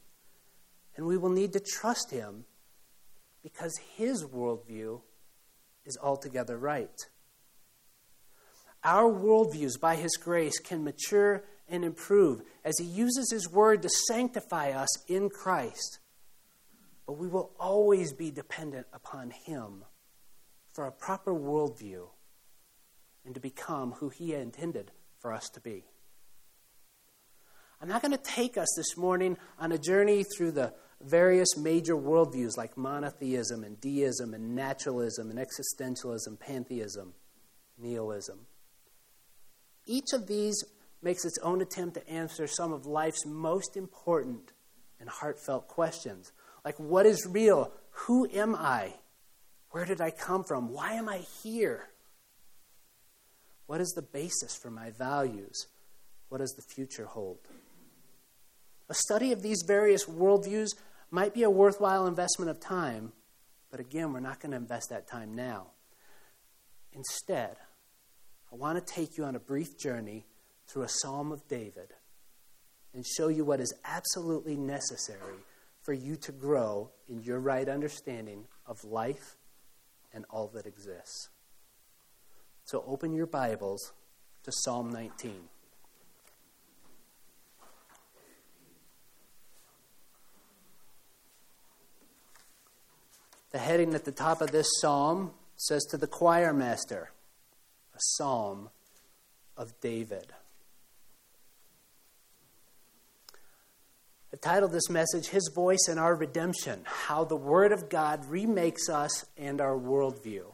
And 0.96 1.06
we 1.06 1.18
will 1.18 1.30
need 1.30 1.54
to 1.54 1.60
trust 1.60 2.12
Him 2.12 2.46
because 3.44 3.78
His 3.96 4.24
worldview 4.26 5.02
is 5.86 5.98
altogether 6.02 6.58
right. 6.58 6.96
Our 8.84 9.12
worldviews, 9.12 9.80
by 9.80 9.96
His 9.96 10.18
grace, 10.18 10.60
can 10.60 10.84
mature 10.84 11.44
and 11.68 11.86
improve 11.86 12.42
as 12.66 12.78
He 12.78 12.86
uses 12.86 13.32
His 13.32 13.50
Word 13.50 13.82
to 13.84 13.90
sanctify 14.08 14.72
us 14.72 14.90
in 15.08 15.30
Christ. 15.30 16.00
But 17.06 17.14
we 17.14 17.28
will 17.28 17.52
always 17.60 18.14
be 18.14 18.32
dependent 18.32 18.88
upon 18.94 19.32
Him 19.32 19.86
for 20.74 20.86
a 20.86 20.92
proper 20.92 21.34
worldview 21.34 22.08
and 23.26 23.36
to 23.36 23.42
become 23.42 23.94
who 23.94 24.10
He 24.10 24.34
intended 24.34 24.92
for 25.20 25.34
us 25.34 25.50
to 25.50 25.60
be. 25.60 25.84
I'm 27.82 27.88
not 27.88 28.02
going 28.02 28.12
to 28.12 28.18
take 28.18 28.58
us 28.58 28.68
this 28.78 28.96
morning 28.96 29.38
on 29.58 29.72
a 29.72 29.78
journey 29.78 30.24
through 30.24 30.52
the 30.52 30.74
various 31.06 31.58
major 31.58 31.96
worldviews 31.96 32.58
like 32.58 32.78
monotheism 32.78 33.64
and 33.64 33.80
deism 33.80 34.34
and 34.34 34.56
naturalism 34.56 35.30
and 35.30 35.40
existentialism, 35.40 36.40
pantheism, 36.40 37.14
nihilism. 37.78 38.40
Each 39.86 40.14
of 40.14 40.28
these 40.28 40.64
makes 41.02 41.26
its 41.26 41.40
own 41.40 41.62
attempt 41.62 41.96
to 41.96 42.10
answer 42.10 42.48
some 42.48 42.72
of 42.72 42.86
life's 42.86 43.26
most 43.26 43.76
important 43.76 44.52
and 45.00 45.10
heartfelt 45.10 45.68
questions, 45.68 46.32
like 46.64 46.80
what 46.80 47.06
is 47.06 47.28
real? 47.28 47.72
Who 47.92 48.30
am 48.32 48.56
I? 48.56 48.94
Where 49.72 49.86
did 49.86 50.02
I 50.02 50.12
come 50.12 50.44
from? 50.44 50.72
Why 50.72 50.94
am 50.94 51.10
I 51.10 51.20
here? 51.44 51.90
What 53.66 53.82
is 53.82 53.92
the 53.92 54.02
basis 54.02 54.56
for 54.56 54.70
my 54.70 54.92
values? 54.92 55.68
What 56.30 56.40
does 56.40 56.52
the 56.52 56.62
future 56.62 57.06
hold? 57.06 57.40
A 58.90 58.94
study 58.94 59.32
of 59.32 59.42
these 59.42 59.64
various 59.66 60.06
worldviews 60.06 60.72
might 61.12 61.34
be 61.34 61.44
a 61.44 61.50
worthwhile 61.50 62.08
investment 62.08 62.50
of 62.50 62.60
time, 62.60 63.12
but 63.70 63.80
again, 63.80 64.14
we're 64.14 64.22
not 64.22 64.40
going 64.40 64.52
to 64.52 64.58
invest 64.58 64.90
that 64.90 65.08
time 65.08 65.36
now. 65.36 65.68
Instead, 66.94 67.58
I 68.52 68.56
want 68.56 68.86
to 68.86 68.94
take 68.94 69.18
you 69.18 69.26
on 69.26 69.36
a 69.36 69.40
brief 69.40 69.78
journey 69.78 70.26
through 70.68 70.84
a 70.84 70.90
Psalm 70.90 71.32
of 71.32 71.48
David 71.48 71.94
and 72.94 73.06
show 73.06 73.28
you 73.28 73.46
what 73.46 73.60
is 73.60 73.74
absolutely 73.86 74.56
necessary 74.56 75.38
for 75.82 75.94
you 75.94 76.16
to 76.16 76.32
grow 76.32 76.92
in 77.08 77.22
your 77.22 77.40
right 77.40 77.68
understanding 77.68 78.46
of 78.66 78.84
life 78.84 79.36
and 80.14 80.26
all 80.30 80.48
that 80.54 80.66
exists. 80.66 81.30
So 82.66 82.84
open 82.86 83.14
your 83.14 83.26
Bibles 83.26 83.94
to 84.44 84.52
Psalm 84.52 84.92
19. 84.92 85.34
The 93.52 93.60
heading 93.60 93.94
at 93.94 94.06
the 94.06 94.12
top 94.12 94.42
of 94.42 94.52
this 94.52 94.68
psalm 94.80 95.32
says 95.58 95.84
to 95.92 95.98
the 95.98 96.08
choir 96.08 96.54
master, 96.54 97.12
a 97.94 98.00
psalm 98.00 98.70
of 99.58 99.80
David. 99.82 100.32
I 104.34 104.38
titled 104.38 104.72
this 104.72 104.90
message, 104.90 105.28
His 105.28 105.52
Voice 105.54 105.88
and 105.90 106.00
Our 106.00 106.16
Redemption 106.16 106.84
How 106.86 107.26
the 107.26 107.36
Word 107.36 107.74
of 107.74 107.90
God 107.90 108.26
Remakes 108.26 108.88
Us 108.88 109.26
and 109.38 109.60
Our 109.60 109.78
Worldview. 109.78 110.46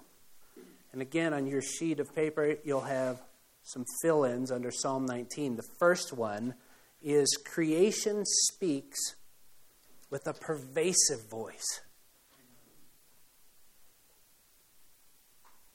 And 0.91 1.01
again, 1.03 1.31
on 1.31 1.45
your 1.45 1.61
sheet 1.61 1.99
of 1.99 2.15
paper, 2.15 2.55
you'll 2.63 2.81
have 2.81 3.21
some 3.61 3.85
fill 4.01 4.23
ins 4.23 4.51
under 4.51 4.71
Psalm 4.71 5.05
19. 5.05 5.57
The 5.57 5.69
first 5.77 6.11
one 6.11 6.55
is 7.03 7.37
Creation 7.45 8.23
speaks 8.25 8.97
with 10.09 10.25
a 10.25 10.33
pervasive 10.33 11.29
voice. 11.29 11.81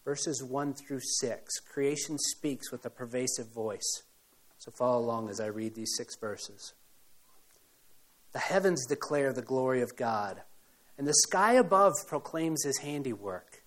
Verses 0.04 0.42
1 0.42 0.74
through 0.74 1.00
6. 1.00 1.60
Creation 1.60 2.18
speaks 2.18 2.72
with 2.72 2.84
a 2.84 2.90
pervasive 2.90 3.52
voice. 3.52 4.02
So 4.58 4.70
follow 4.70 4.98
along 4.98 5.28
as 5.28 5.40
I 5.40 5.46
read 5.46 5.74
these 5.74 5.94
six 5.96 6.16
verses. 6.16 6.74
The 8.32 8.38
heavens 8.38 8.86
declare 8.86 9.32
the 9.32 9.42
glory 9.42 9.82
of 9.82 9.96
God, 9.96 10.42
and 10.96 11.06
the 11.06 11.14
sky 11.14 11.54
above 11.54 11.94
proclaims 12.06 12.64
his 12.64 12.78
handiwork. 12.78 13.62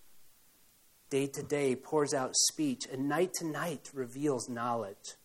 Day 1.09 1.27
to 1.27 1.43
day 1.43 1.75
pours 1.75 2.13
out 2.13 2.35
speech, 2.35 2.81
and 2.91 3.07
night 3.07 3.31
to 3.35 3.45
night 3.45 3.89
reveals 3.93 4.49
knowledge. 4.49 5.15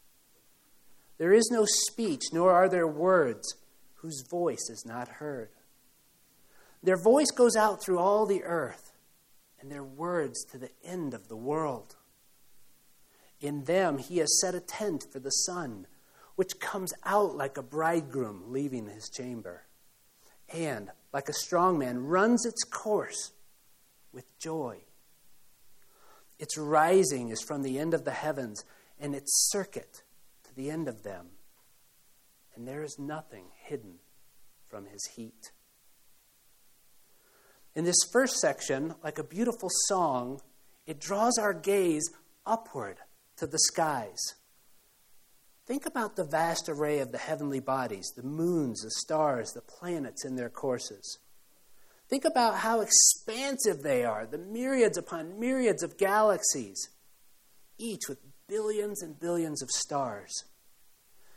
There 1.18 1.32
is 1.32 1.50
no 1.50 1.64
speech, 1.66 2.22
nor 2.32 2.52
are 2.52 2.68
there 2.68 2.86
words 2.86 3.54
whose 3.96 4.24
voice 4.30 4.68
is 4.70 4.84
not 4.86 5.08
heard. 5.08 5.50
Their 6.82 7.02
voice 7.02 7.30
goes 7.30 7.56
out 7.56 7.82
through 7.82 7.98
all 7.98 8.26
the 8.26 8.42
earth, 8.42 8.89
and 9.60 9.70
their 9.70 9.84
words 9.84 10.44
to 10.46 10.58
the 10.58 10.70
end 10.84 11.14
of 11.14 11.28
the 11.28 11.36
world. 11.36 11.96
In 13.40 13.64
them 13.64 13.98
he 13.98 14.18
has 14.18 14.40
set 14.40 14.54
a 14.54 14.60
tent 14.60 15.06
for 15.10 15.18
the 15.18 15.30
sun 15.30 15.86
which 16.40 16.58
comes 16.58 16.94
out 17.04 17.36
like 17.36 17.58
a 17.58 17.62
bridegroom 17.62 18.44
leaving 18.46 18.86
his 18.88 19.10
chamber, 19.10 19.66
and, 20.48 20.90
like 21.12 21.28
a 21.28 21.34
strong 21.34 21.78
man, 21.78 22.06
runs 22.06 22.46
its 22.46 22.64
course 22.64 23.32
with 24.10 24.24
joy. 24.38 24.78
Its 26.38 26.56
rising 26.56 27.28
is 27.28 27.42
from 27.42 27.62
the 27.62 27.78
end 27.78 27.92
of 27.92 28.06
the 28.06 28.12
heavens, 28.12 28.64
and 28.98 29.14
its 29.14 29.50
circuit 29.50 30.02
to 30.44 30.54
the 30.54 30.70
end 30.70 30.88
of 30.88 31.02
them. 31.02 31.26
And 32.54 32.66
there 32.66 32.82
is 32.82 32.98
nothing 32.98 33.44
hidden 33.62 33.96
from 34.66 34.86
his 34.86 35.04
heat. 35.16 35.52
In 37.80 37.86
this 37.86 38.04
first 38.12 38.36
section, 38.40 38.94
like 39.02 39.18
a 39.18 39.24
beautiful 39.24 39.70
song, 39.86 40.42
it 40.86 41.00
draws 41.00 41.38
our 41.38 41.54
gaze 41.54 42.10
upward 42.44 42.98
to 43.38 43.46
the 43.46 43.58
skies. 43.58 44.34
Think 45.64 45.86
about 45.86 46.14
the 46.14 46.26
vast 46.26 46.68
array 46.68 46.98
of 46.98 47.10
the 47.10 47.16
heavenly 47.16 47.58
bodies, 47.58 48.12
the 48.14 48.22
moons, 48.22 48.82
the 48.82 48.90
stars, 48.90 49.52
the 49.54 49.62
planets 49.62 50.26
in 50.26 50.36
their 50.36 50.50
courses. 50.50 51.20
Think 52.10 52.26
about 52.26 52.56
how 52.56 52.82
expansive 52.82 53.82
they 53.82 54.04
are, 54.04 54.26
the 54.26 54.36
myriads 54.36 54.98
upon 54.98 55.40
myriads 55.40 55.82
of 55.82 55.96
galaxies, 55.96 56.90
each 57.78 58.10
with 58.10 58.18
billions 58.46 59.00
and 59.02 59.18
billions 59.18 59.62
of 59.62 59.70
stars. 59.70 60.44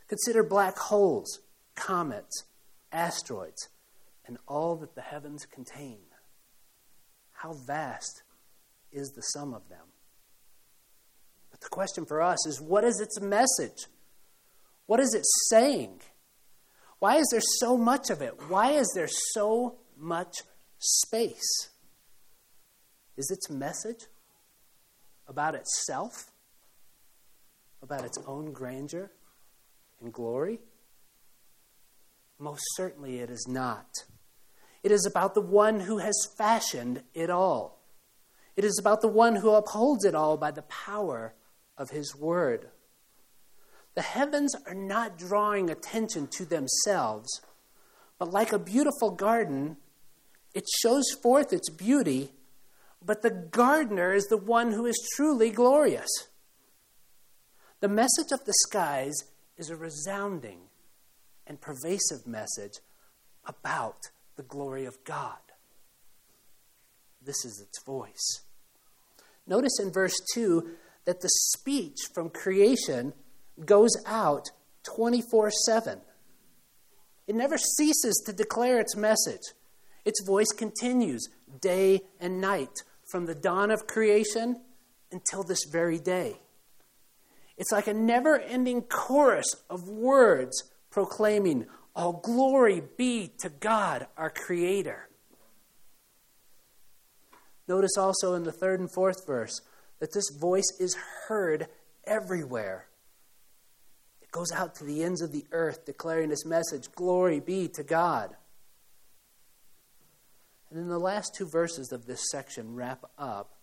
Consider 0.08 0.42
black 0.42 0.76
holes, 0.76 1.40
comets, 1.74 2.44
asteroids, 2.92 3.70
and 4.26 4.36
all 4.46 4.76
that 4.76 4.94
the 4.94 5.00
heavens 5.00 5.46
contain. 5.46 6.00
How 7.44 7.52
vast 7.52 8.22
is 8.90 9.10
the 9.10 9.20
sum 9.20 9.52
of 9.52 9.68
them? 9.68 9.84
But 11.50 11.60
the 11.60 11.68
question 11.68 12.06
for 12.06 12.22
us 12.22 12.46
is 12.46 12.58
what 12.58 12.84
is 12.84 13.00
its 13.00 13.20
message? 13.20 13.84
What 14.86 14.98
is 14.98 15.12
it 15.12 15.26
saying? 15.50 16.00
Why 17.00 17.16
is 17.16 17.28
there 17.30 17.42
so 17.60 17.76
much 17.76 18.08
of 18.08 18.22
it? 18.22 18.48
Why 18.48 18.70
is 18.70 18.90
there 18.94 19.10
so 19.34 19.76
much 19.94 20.36
space? 20.78 21.68
Is 23.18 23.30
its 23.30 23.50
message 23.50 24.06
about 25.28 25.54
itself? 25.54 26.30
About 27.82 28.06
its 28.06 28.16
own 28.26 28.54
grandeur 28.54 29.10
and 30.00 30.14
glory? 30.14 30.60
Most 32.38 32.64
certainly 32.74 33.18
it 33.18 33.28
is 33.28 33.44
not. 33.46 33.88
It 34.84 34.92
is 34.92 35.06
about 35.06 35.34
the 35.34 35.40
one 35.40 35.80
who 35.80 35.98
has 35.98 36.28
fashioned 36.36 37.02
it 37.14 37.30
all. 37.30 37.80
It 38.54 38.64
is 38.64 38.78
about 38.78 39.00
the 39.00 39.08
one 39.08 39.36
who 39.36 39.54
upholds 39.54 40.04
it 40.04 40.14
all 40.14 40.36
by 40.36 40.50
the 40.50 40.62
power 40.62 41.34
of 41.78 41.90
his 41.90 42.14
word. 42.14 42.68
The 43.94 44.02
heavens 44.02 44.54
are 44.66 44.74
not 44.74 45.16
drawing 45.16 45.70
attention 45.70 46.28
to 46.32 46.44
themselves, 46.44 47.40
but 48.18 48.30
like 48.30 48.52
a 48.52 48.58
beautiful 48.58 49.10
garden, 49.10 49.78
it 50.52 50.64
shows 50.82 51.04
forth 51.22 51.52
its 51.52 51.70
beauty, 51.70 52.32
but 53.04 53.22
the 53.22 53.30
gardener 53.30 54.12
is 54.12 54.26
the 54.26 54.36
one 54.36 54.72
who 54.72 54.84
is 54.84 55.08
truly 55.16 55.50
glorious. 55.50 56.10
The 57.80 57.88
message 57.88 58.32
of 58.32 58.44
the 58.44 58.54
skies 58.66 59.14
is 59.56 59.70
a 59.70 59.76
resounding 59.76 60.60
and 61.46 61.60
pervasive 61.60 62.26
message 62.26 62.80
about 63.46 63.96
the 64.36 64.42
glory 64.42 64.84
of 64.84 65.02
God. 65.04 65.38
This 67.22 67.44
is 67.44 67.60
its 67.60 67.82
voice. 67.84 68.42
Notice 69.46 69.78
in 69.80 69.92
verse 69.92 70.16
2 70.34 70.68
that 71.04 71.20
the 71.20 71.28
speech 71.28 71.98
from 72.14 72.30
creation 72.30 73.12
goes 73.64 73.92
out 74.06 74.50
24 74.84 75.50
7. 75.50 76.00
It 77.26 77.34
never 77.34 77.56
ceases 77.56 78.22
to 78.26 78.32
declare 78.32 78.78
its 78.78 78.96
message. 78.96 79.52
Its 80.04 80.22
voice 80.26 80.52
continues 80.54 81.28
day 81.60 82.02
and 82.20 82.40
night 82.40 82.82
from 83.10 83.26
the 83.26 83.34
dawn 83.34 83.70
of 83.70 83.86
creation 83.86 84.60
until 85.10 85.42
this 85.42 85.64
very 85.70 85.98
day. 85.98 86.36
It's 87.56 87.72
like 87.72 87.86
a 87.86 87.94
never 87.94 88.38
ending 88.38 88.82
chorus 88.82 89.46
of 89.70 89.88
words 89.88 90.64
proclaiming, 90.90 91.66
All 91.96 92.14
glory 92.14 92.82
be 92.96 93.30
to 93.38 93.48
God, 93.48 94.06
our 94.16 94.30
Creator. 94.30 95.08
Notice 97.68 97.96
also 97.96 98.34
in 98.34 98.42
the 98.42 98.52
third 98.52 98.80
and 98.80 98.92
fourth 98.92 99.26
verse 99.26 99.60
that 100.00 100.12
this 100.12 100.30
voice 100.38 100.70
is 100.80 100.96
heard 101.28 101.68
everywhere. 102.04 102.88
It 104.20 104.30
goes 104.32 104.52
out 104.52 104.74
to 104.76 104.84
the 104.84 105.02
ends 105.02 105.22
of 105.22 105.32
the 105.32 105.44
earth 105.52 105.86
declaring 105.86 106.28
this 106.28 106.44
message 106.44 106.90
Glory 106.94 107.40
be 107.40 107.68
to 107.68 107.82
God. 107.82 108.34
And 110.68 110.78
then 110.78 110.88
the 110.88 110.98
last 110.98 111.34
two 111.36 111.46
verses 111.46 111.92
of 111.92 112.06
this 112.06 112.30
section 112.30 112.74
wrap 112.74 113.04
up 113.16 113.54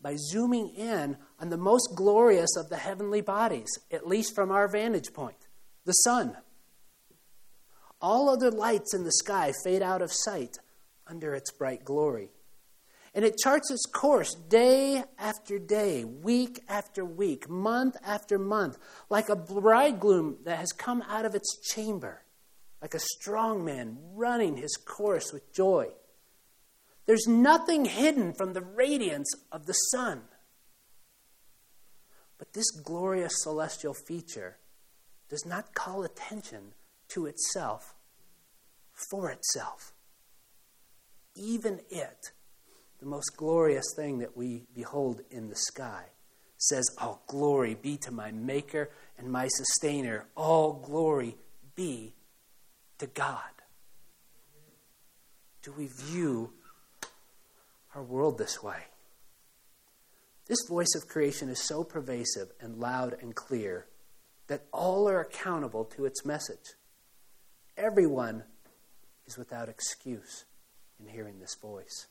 by 0.00 0.16
zooming 0.16 0.68
in 0.76 1.16
on 1.40 1.48
the 1.48 1.56
most 1.56 1.94
glorious 1.96 2.54
of 2.56 2.68
the 2.68 2.76
heavenly 2.76 3.22
bodies, 3.22 3.70
at 3.90 4.06
least 4.06 4.34
from 4.34 4.50
our 4.50 4.68
vantage 4.68 5.12
point 5.14 5.48
the 5.84 5.92
sun. 5.92 6.36
All 8.00 8.28
other 8.28 8.50
lights 8.50 8.94
in 8.94 9.04
the 9.04 9.12
sky 9.12 9.52
fade 9.64 9.82
out 9.82 10.02
of 10.02 10.12
sight 10.12 10.58
under 11.06 11.34
its 11.34 11.50
bright 11.50 11.84
glory. 11.84 12.30
And 13.14 13.24
it 13.24 13.38
charts 13.42 13.70
its 13.70 13.86
course 13.86 14.34
day 14.34 15.02
after 15.18 15.58
day, 15.58 16.04
week 16.04 16.62
after 16.68 17.04
week, 17.04 17.48
month 17.48 17.96
after 18.04 18.38
month, 18.38 18.78
like 19.10 19.28
a 19.28 19.36
bridegroom 19.36 20.38
that 20.44 20.58
has 20.58 20.72
come 20.72 21.02
out 21.08 21.24
of 21.24 21.34
its 21.34 21.58
chamber, 21.72 22.22
like 22.80 22.94
a 22.94 23.00
strong 23.00 23.64
man 23.64 23.98
running 24.14 24.56
his 24.56 24.76
course 24.76 25.32
with 25.32 25.52
joy. 25.52 25.88
There's 27.06 27.26
nothing 27.26 27.86
hidden 27.86 28.34
from 28.34 28.52
the 28.52 28.60
radiance 28.60 29.32
of 29.50 29.66
the 29.66 29.72
sun. 29.72 30.22
But 32.36 32.52
this 32.52 32.70
glorious 32.70 33.32
celestial 33.38 33.94
feature 33.94 34.58
does 35.28 35.44
not 35.44 35.74
call 35.74 36.04
attention 36.04 36.74
to 37.08 37.26
itself 37.26 37.94
for 39.10 39.30
itself. 39.30 39.92
Even 41.34 41.80
it 41.90 42.32
the 42.98 43.06
most 43.06 43.36
glorious 43.36 43.94
thing 43.94 44.18
that 44.18 44.36
we 44.36 44.64
behold 44.74 45.20
in 45.30 45.48
the 45.48 45.56
sky 45.56 46.04
says, 46.56 46.84
All 46.98 47.22
glory 47.26 47.74
be 47.74 47.96
to 47.98 48.10
my 48.10 48.32
Maker 48.32 48.90
and 49.16 49.30
my 49.30 49.48
Sustainer. 49.48 50.26
All 50.36 50.72
glory 50.72 51.36
be 51.76 52.14
to 52.98 53.06
God. 53.06 53.40
Do 55.62 55.72
we 55.72 55.86
view 55.86 56.52
our 57.94 58.02
world 58.02 58.38
this 58.38 58.62
way? 58.62 58.84
This 60.46 60.58
voice 60.68 60.94
of 60.96 61.08
creation 61.08 61.48
is 61.48 61.66
so 61.68 61.84
pervasive 61.84 62.48
and 62.60 62.78
loud 62.78 63.16
and 63.20 63.34
clear 63.34 63.86
that 64.48 64.64
all 64.72 65.08
are 65.08 65.20
accountable 65.20 65.84
to 65.84 66.06
its 66.06 66.24
message. 66.24 66.74
Everyone 67.76 68.44
is 69.28 69.38
without 69.38 69.68
excuse 69.68 70.46
in 70.98 71.06
hearing 71.06 71.38
this 71.38 71.54
voice. 71.60 72.06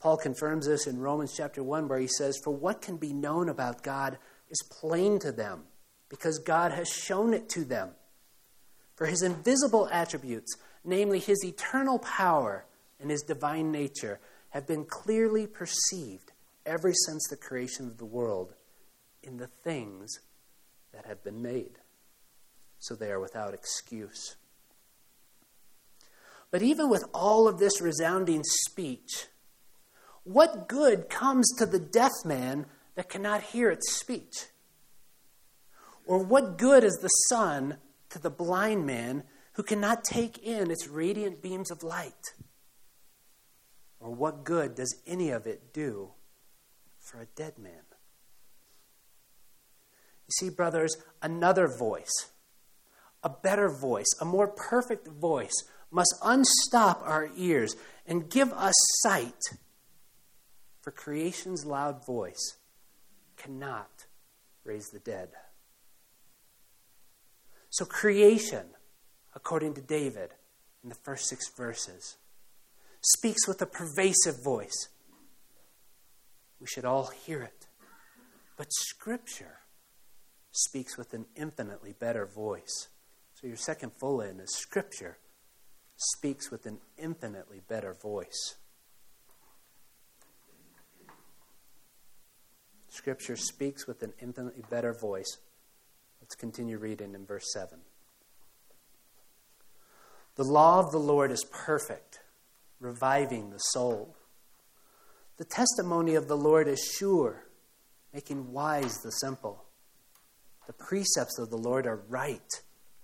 Paul 0.00 0.16
confirms 0.16 0.66
this 0.66 0.86
in 0.86 0.98
Romans 0.98 1.34
chapter 1.36 1.62
1, 1.62 1.88
where 1.88 1.98
he 1.98 2.08
says, 2.08 2.38
For 2.42 2.54
what 2.54 2.82
can 2.82 2.96
be 2.96 3.12
known 3.12 3.48
about 3.48 3.82
God 3.82 4.18
is 4.50 4.62
plain 4.70 5.18
to 5.20 5.32
them, 5.32 5.62
because 6.08 6.38
God 6.38 6.72
has 6.72 6.88
shown 6.88 7.32
it 7.32 7.48
to 7.50 7.64
them. 7.64 7.90
For 8.94 9.06
his 9.06 9.22
invisible 9.22 9.88
attributes, 9.92 10.56
namely 10.84 11.20
his 11.20 11.44
eternal 11.44 11.98
power 12.00 12.64
and 13.00 13.10
his 13.10 13.22
divine 13.22 13.70
nature, 13.70 14.20
have 14.50 14.66
been 14.66 14.84
clearly 14.84 15.46
perceived 15.46 16.32
ever 16.66 16.92
since 16.92 17.26
the 17.28 17.36
creation 17.36 17.86
of 17.86 17.98
the 17.98 18.04
world 18.04 18.54
in 19.22 19.36
the 19.36 19.46
things 19.46 20.20
that 20.92 21.06
have 21.06 21.22
been 21.22 21.42
made. 21.42 21.78
So 22.78 22.94
they 22.94 23.10
are 23.10 23.20
without 23.20 23.54
excuse. 23.54 24.36
But 26.50 26.62
even 26.62 26.88
with 26.88 27.04
all 27.12 27.46
of 27.46 27.58
this 27.58 27.80
resounding 27.80 28.42
speech, 28.44 29.26
what 30.24 30.68
good 30.68 31.08
comes 31.08 31.50
to 31.58 31.66
the 31.66 31.78
deaf 31.78 32.12
man 32.24 32.66
that 32.94 33.08
cannot 33.08 33.42
hear 33.42 33.70
its 33.70 33.92
speech? 33.92 34.46
Or 36.06 36.24
what 36.24 36.56
good 36.56 36.84
is 36.84 36.98
the 37.02 37.08
sun 37.08 37.76
to 38.10 38.18
the 38.18 38.30
blind 38.30 38.86
man 38.86 39.24
who 39.54 39.62
cannot 39.62 40.04
take 40.04 40.38
in 40.38 40.70
its 40.70 40.88
radiant 40.88 41.42
beams 41.42 41.70
of 41.70 41.82
light? 41.82 42.34
Or 44.00 44.10
what 44.10 44.44
good 44.44 44.74
does 44.74 44.94
any 45.06 45.30
of 45.30 45.46
it 45.46 45.72
do 45.74 46.12
for 46.98 47.20
a 47.20 47.26
dead 47.36 47.58
man? 47.58 47.72
You 50.26 50.32
see, 50.32 50.50
brothers, 50.50 50.96
another 51.22 51.68
voice, 51.68 52.30
a 53.22 53.30
better 53.30 53.68
voice, 53.68 54.06
a 54.20 54.24
more 54.24 54.48
perfect 54.48 55.08
voice 55.08 55.64
must 55.90 56.14
unstop 56.22 57.02
our 57.04 57.30
ears 57.36 57.76
and 58.06 58.30
give 58.30 58.52
us 58.52 58.74
sight 59.02 59.42
for 60.80 60.90
creation's 60.90 61.64
loud 61.64 62.04
voice 62.06 62.56
cannot 63.36 64.06
raise 64.64 64.88
the 64.88 64.98
dead. 64.98 65.28
So, 67.70 67.84
creation, 67.84 68.66
according 69.34 69.74
to 69.74 69.80
David 69.80 70.30
in 70.82 70.88
the 70.88 70.94
first 70.94 71.28
six 71.28 71.48
verses, 71.56 72.16
speaks 73.02 73.46
with 73.46 73.60
a 73.62 73.66
pervasive 73.66 74.42
voice. 74.42 74.88
We 76.60 76.66
should 76.66 76.84
all 76.84 77.08
hear 77.08 77.42
it. 77.42 77.66
But 78.56 78.72
Scripture 78.72 79.60
speaks 80.50 80.96
with 80.98 81.14
an 81.14 81.26
infinitely 81.36 81.92
better 81.92 82.26
voice. 82.26 82.88
So, 83.34 83.46
your 83.46 83.56
second 83.56 83.92
full 84.00 84.20
in 84.20 84.40
is 84.40 84.54
Scripture 84.54 85.18
speaks 85.98 86.50
with 86.50 86.64
an 86.64 86.78
infinitely 86.96 87.60
better 87.68 87.92
voice. 87.92 88.54
Scripture 92.88 93.36
speaks 93.36 93.86
with 93.86 94.02
an 94.02 94.12
infinitely 94.20 94.62
better 94.70 94.92
voice. 94.92 95.38
Let's 96.22 96.34
continue 96.34 96.78
reading 96.78 97.14
in 97.14 97.26
verse 97.26 97.52
7. 97.52 97.80
The 100.36 100.44
law 100.44 100.78
of 100.78 100.92
the 100.92 100.98
Lord 100.98 101.32
is 101.32 101.44
perfect, 101.50 102.20
reviving 102.80 103.50
the 103.50 103.58
soul. 103.58 104.14
The 105.36 105.44
testimony 105.44 106.14
of 106.14 106.28
the 106.28 106.36
Lord 106.36 106.68
is 106.68 106.94
sure, 106.98 107.44
making 108.14 108.52
wise 108.52 108.98
the 108.98 109.10
simple. 109.10 109.64
The 110.68 110.72
precepts 110.72 111.38
of 111.38 111.50
the 111.50 111.56
Lord 111.56 111.86
are 111.86 112.02
right, 112.08 112.48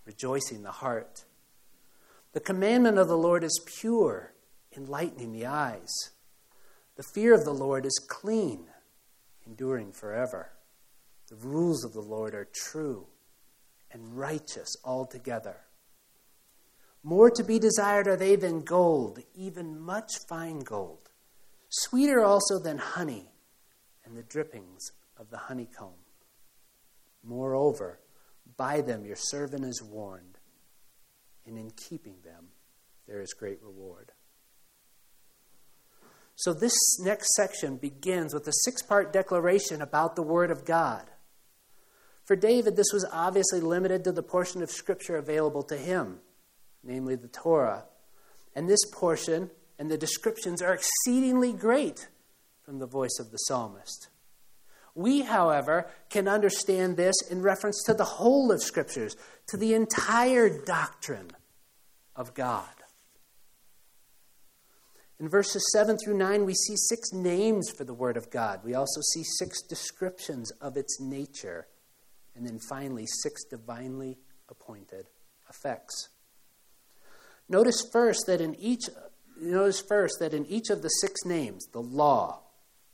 rejoicing 0.04 0.62
the 0.62 0.70
heart. 0.70 1.24
The 2.34 2.40
commandment 2.40 2.98
of 2.98 3.08
the 3.08 3.16
Lord 3.16 3.42
is 3.42 3.64
pure, 3.64 4.34
enlightening 4.76 5.32
the 5.32 5.46
eyes. 5.46 5.92
The 6.96 7.04
fear 7.14 7.32
of 7.32 7.44
the 7.44 7.54
Lord 7.54 7.86
is 7.86 8.04
clean 8.08 8.66
enduring 9.46 9.92
forever. 9.92 10.50
The 11.28 11.36
rules 11.36 11.84
of 11.84 11.92
the 11.92 12.00
Lord 12.00 12.34
are 12.34 12.48
true 12.52 13.06
and 13.90 14.16
righteous 14.16 14.74
altogether. 14.84 15.56
More 17.02 17.30
to 17.30 17.44
be 17.44 17.58
desired 17.58 18.08
are 18.08 18.16
they 18.16 18.36
than 18.36 18.62
gold, 18.62 19.20
even 19.34 19.78
much 19.78 20.18
fine 20.28 20.60
gold. 20.60 21.10
Sweeter 21.68 22.24
also 22.24 22.58
than 22.58 22.78
honey 22.78 23.30
and 24.04 24.16
the 24.16 24.22
drippings 24.22 24.90
of 25.16 25.30
the 25.30 25.36
honeycomb. 25.36 26.00
Moreover, 27.22 28.00
by 28.56 28.80
them 28.80 29.04
your 29.04 29.16
servant 29.16 29.64
is 29.64 29.82
warned, 29.82 30.33
and 31.46 31.58
in 31.58 31.70
keeping 31.70 32.16
them 32.24 32.48
there 33.06 33.20
is 33.20 33.32
great 33.32 33.62
reward. 33.62 34.12
So, 36.36 36.52
this 36.52 36.74
next 37.00 37.34
section 37.34 37.76
begins 37.76 38.34
with 38.34 38.48
a 38.48 38.52
six 38.64 38.82
part 38.82 39.12
declaration 39.12 39.80
about 39.80 40.16
the 40.16 40.22
Word 40.22 40.50
of 40.50 40.64
God. 40.64 41.10
For 42.24 42.34
David, 42.34 42.76
this 42.76 42.92
was 42.92 43.06
obviously 43.12 43.60
limited 43.60 44.02
to 44.04 44.12
the 44.12 44.22
portion 44.22 44.62
of 44.62 44.70
Scripture 44.70 45.16
available 45.16 45.62
to 45.64 45.76
him, 45.76 46.20
namely 46.82 47.14
the 47.14 47.28
Torah. 47.28 47.84
And 48.56 48.68
this 48.68 48.84
portion 48.92 49.50
and 49.78 49.90
the 49.90 49.98
descriptions 49.98 50.62
are 50.62 50.74
exceedingly 50.74 51.52
great 51.52 52.08
from 52.62 52.78
the 52.78 52.86
voice 52.86 53.18
of 53.20 53.30
the 53.30 53.36
psalmist. 53.36 54.08
We, 54.94 55.22
however, 55.22 55.90
can 56.08 56.28
understand 56.28 56.96
this 56.96 57.16
in 57.28 57.42
reference 57.42 57.82
to 57.84 57.94
the 57.94 58.04
whole 58.04 58.52
of 58.52 58.62
Scriptures, 58.62 59.16
to 59.48 59.56
the 59.56 59.74
entire 59.74 60.62
doctrine 60.64 61.30
of 62.14 62.34
God. 62.34 62.68
In 65.18 65.28
verses 65.28 65.64
7 65.72 65.96
through 65.98 66.16
9, 66.16 66.44
we 66.44 66.54
see 66.54 66.76
six 66.76 67.12
names 67.12 67.70
for 67.70 67.84
the 67.84 67.94
Word 67.94 68.16
of 68.16 68.30
God. 68.30 68.60
We 68.64 68.74
also 68.74 69.00
see 69.12 69.22
six 69.38 69.62
descriptions 69.62 70.50
of 70.60 70.76
its 70.76 71.00
nature. 71.00 71.66
And 72.36 72.46
then 72.46 72.58
finally, 72.68 73.06
six 73.06 73.44
divinely 73.44 74.18
appointed 74.48 75.06
effects. 75.48 76.08
Notice 77.48 77.86
first 77.92 78.26
that 78.26 78.40
in 78.40 78.54
each 78.56 78.88
notice 79.40 79.80
first 79.80 80.18
that 80.20 80.32
in 80.32 80.46
each 80.46 80.70
of 80.70 80.82
the 80.82 80.88
six 80.88 81.24
names, 81.24 81.66
the 81.72 81.80
law, 81.80 82.42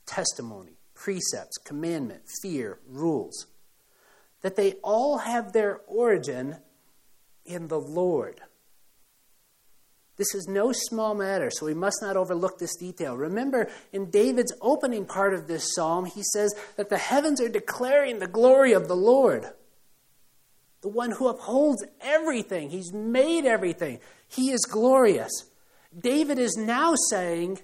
testimony, 0.06 0.79
precepts, 1.00 1.56
commandment, 1.56 2.20
fear, 2.42 2.78
rules, 2.86 3.46
that 4.42 4.56
they 4.56 4.74
all 4.84 5.18
have 5.18 5.52
their 5.52 5.80
origin 5.86 6.56
in 7.46 7.68
the 7.68 7.80
Lord. 7.80 8.42
This 10.18 10.34
is 10.34 10.46
no 10.46 10.72
small 10.72 11.14
matter, 11.14 11.50
so 11.50 11.64
we 11.64 11.72
must 11.72 12.02
not 12.02 12.18
overlook 12.18 12.58
this 12.58 12.76
detail. 12.76 13.16
Remember, 13.16 13.70
in 13.90 14.10
David's 14.10 14.52
opening 14.60 15.06
part 15.06 15.32
of 15.32 15.46
this 15.46 15.74
psalm, 15.74 16.04
he 16.04 16.22
says 16.34 16.54
that 16.76 16.90
the 16.90 16.98
heavens 16.98 17.40
are 17.40 17.48
declaring 17.48 18.18
the 18.18 18.26
glory 18.26 18.74
of 18.74 18.86
the 18.86 18.96
Lord, 18.96 19.46
the 20.82 20.90
one 20.90 21.12
who 21.12 21.28
upholds 21.28 21.82
everything. 22.02 22.68
He's 22.68 22.92
made 22.92 23.46
everything. 23.46 24.00
He 24.28 24.50
is 24.50 24.66
glorious. 24.70 25.32
David 25.98 26.38
is 26.38 26.58
now 26.58 26.92
saying, 27.08 27.60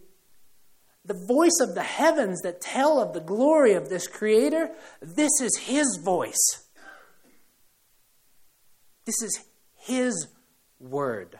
the 1.07 1.27
voice 1.27 1.59
of 1.61 1.75
the 1.75 1.83
heavens 1.83 2.43
that 2.43 2.61
tell 2.61 3.01
of 3.01 3.13
the 3.13 3.21
glory 3.21 3.75
of 3.75 3.89
this 3.89 4.07
Creator, 4.09 4.71
this 5.01 5.41
is 5.41 5.57
His 5.63 6.01
voice. 6.05 6.69
This 9.05 9.23
is 9.23 9.45
His 9.75 10.29
word. 10.81 11.39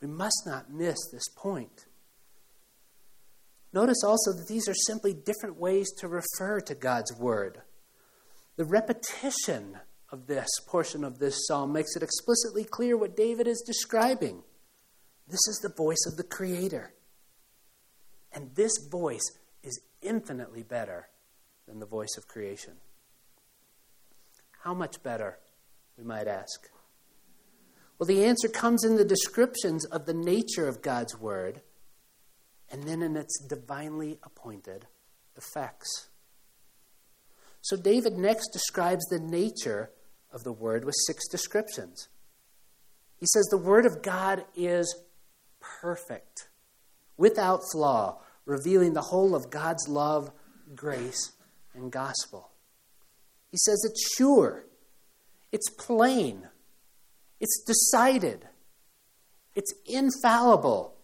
We 0.00 0.08
must 0.08 0.42
not 0.44 0.72
miss 0.72 0.98
this 1.12 1.28
point. 1.36 1.86
Notice 3.72 4.02
also 4.04 4.32
that 4.32 4.48
these 4.48 4.68
are 4.68 4.74
simply 4.86 5.14
different 5.14 5.58
ways 5.58 5.90
to 5.98 6.08
refer 6.08 6.60
to 6.60 6.74
God's 6.74 7.16
word. 7.16 7.62
The 8.56 8.64
repetition 8.64 9.78
of 10.10 10.26
this 10.26 10.48
portion 10.66 11.04
of 11.04 11.18
this 11.18 11.46
psalm 11.46 11.72
makes 11.72 11.96
it 11.96 12.02
explicitly 12.02 12.64
clear 12.64 12.96
what 12.96 13.16
David 13.16 13.48
is 13.48 13.64
describing. 13.66 14.42
This 15.26 15.40
is 15.48 15.58
the 15.62 15.74
voice 15.76 16.04
of 16.06 16.16
the 16.16 16.22
Creator. 16.22 16.92
And 18.34 18.54
this 18.54 18.72
voice 18.90 19.30
is 19.62 19.80
infinitely 20.02 20.62
better 20.62 21.08
than 21.66 21.78
the 21.78 21.86
voice 21.86 22.16
of 22.18 22.28
creation. 22.28 22.74
How 24.64 24.74
much 24.74 25.02
better, 25.02 25.38
we 25.96 26.04
might 26.04 26.26
ask? 26.26 26.68
Well, 27.98 28.06
the 28.06 28.24
answer 28.24 28.48
comes 28.48 28.84
in 28.84 28.96
the 28.96 29.04
descriptions 29.04 29.84
of 29.86 30.04
the 30.04 30.14
nature 30.14 30.66
of 30.66 30.82
God's 30.82 31.18
Word 31.18 31.62
and 32.70 32.82
then 32.82 33.02
in 33.02 33.16
its 33.16 33.38
divinely 33.38 34.18
appointed 34.22 34.86
effects. 35.36 36.08
So, 37.60 37.76
David 37.76 38.18
next 38.18 38.48
describes 38.52 39.04
the 39.06 39.20
nature 39.20 39.90
of 40.32 40.42
the 40.42 40.52
Word 40.52 40.84
with 40.84 40.94
six 41.06 41.28
descriptions. 41.28 42.08
He 43.16 43.26
says 43.26 43.44
the 43.44 43.58
Word 43.58 43.86
of 43.86 44.02
God 44.02 44.44
is 44.56 45.02
perfect, 45.60 46.48
without 47.16 47.60
flaw, 47.72 48.20
revealing 48.44 48.94
the 48.94 49.02
whole 49.02 49.34
of 49.34 49.50
God's 49.50 49.88
love, 49.88 50.30
grace, 50.74 51.32
and 51.74 51.90
gospel. 51.90 52.50
He 53.50 53.58
says 53.58 53.84
it's 53.84 54.16
sure, 54.16 54.64
it's 55.52 55.70
plain, 55.70 56.48
it's 57.40 57.62
decided, 57.64 58.48
it's 59.54 59.72
infallible, 59.86 60.96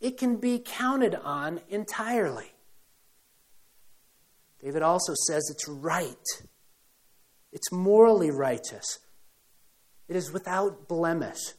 it 0.00 0.18
can 0.18 0.36
be 0.36 0.58
counted 0.58 1.14
on 1.14 1.60
entirely. 1.68 2.52
David 4.60 4.82
also 4.82 5.12
says 5.28 5.48
it's 5.50 5.68
right, 5.68 6.16
it's 7.52 7.70
morally 7.70 8.30
righteous, 8.30 8.98
it 10.08 10.16
is 10.16 10.32
without 10.32 10.88
blemish. 10.88 11.52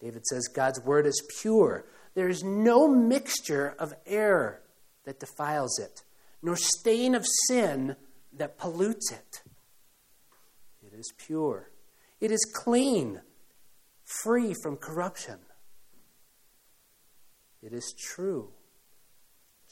David 0.00 0.26
says 0.26 0.48
God's 0.48 0.80
word 0.80 1.06
is 1.06 1.22
pure. 1.40 1.86
There 2.14 2.28
is 2.28 2.42
no 2.42 2.88
mixture 2.88 3.74
of 3.78 3.94
error 4.06 4.62
that 5.04 5.20
defiles 5.20 5.78
it, 5.78 6.02
nor 6.42 6.56
stain 6.56 7.14
of 7.14 7.24
sin 7.46 7.96
that 8.32 8.58
pollutes 8.58 9.10
it. 9.12 9.42
it 10.82 10.94
is 10.94 11.12
pure, 11.18 11.70
it 12.20 12.30
is 12.30 12.44
clean, 12.54 13.20
free 14.22 14.54
from 14.62 14.76
corruption. 14.76 15.38
It 17.60 17.72
is 17.72 17.92
true, 17.98 18.50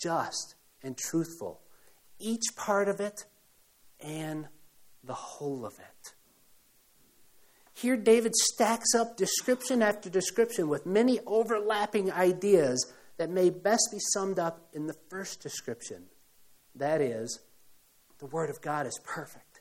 just, 0.01 0.57
and 0.83 0.97
truthful. 0.97 1.61
Each 2.19 2.45
part 2.57 2.89
of 2.89 3.01
it 3.01 3.25
and 4.01 4.49
the 5.05 5.15
whole 5.15 5.65
of 5.65 5.75
it. 5.79 6.15
Here, 7.77 7.99
David 7.99 8.35
stacks 8.35 8.95
up 8.95 9.19
description 9.19 9.83
after 9.83 10.09
description 10.09 10.69
with 10.69 10.87
many 10.87 11.21
overlapping 11.27 12.11
ideas 12.11 12.91
that 13.19 13.29
may 13.29 13.51
best 13.51 13.91
be 13.93 13.99
summed 13.99 14.39
up 14.39 14.67
in 14.73 14.87
the 14.87 14.97
first 15.11 15.43
description. 15.43 16.05
That 16.75 17.03
is, 17.03 17.39
the 18.19 18.25
Word 18.25 18.49
of 18.49 18.63
God 18.63 18.87
is 18.87 18.99
perfect. 19.05 19.61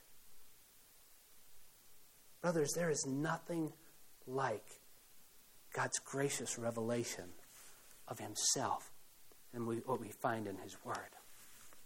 Brothers, 2.41 2.71
there 2.73 2.89
is 2.89 3.05
nothing 3.05 3.73
like 4.25 4.65
God's 5.73 5.99
gracious 5.99 6.57
revelation 6.57 7.25
of 8.07 8.19
Himself 8.19 8.93
and 9.53 9.67
what 9.67 9.99
we 9.99 10.11
find 10.21 10.47
in 10.47 10.57
His 10.59 10.77
Word. 10.85 10.95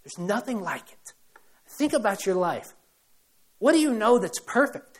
There's 0.04 0.20
nothing 0.20 0.62
like 0.62 0.92
it. 0.92 1.14
Think 1.68 1.94
about 1.94 2.28
your 2.28 2.36
life. 2.36 2.76
What 3.58 3.72
do 3.72 3.80
you 3.80 3.96
know 3.96 4.20
that's 4.20 4.40
perfect? 4.40 4.99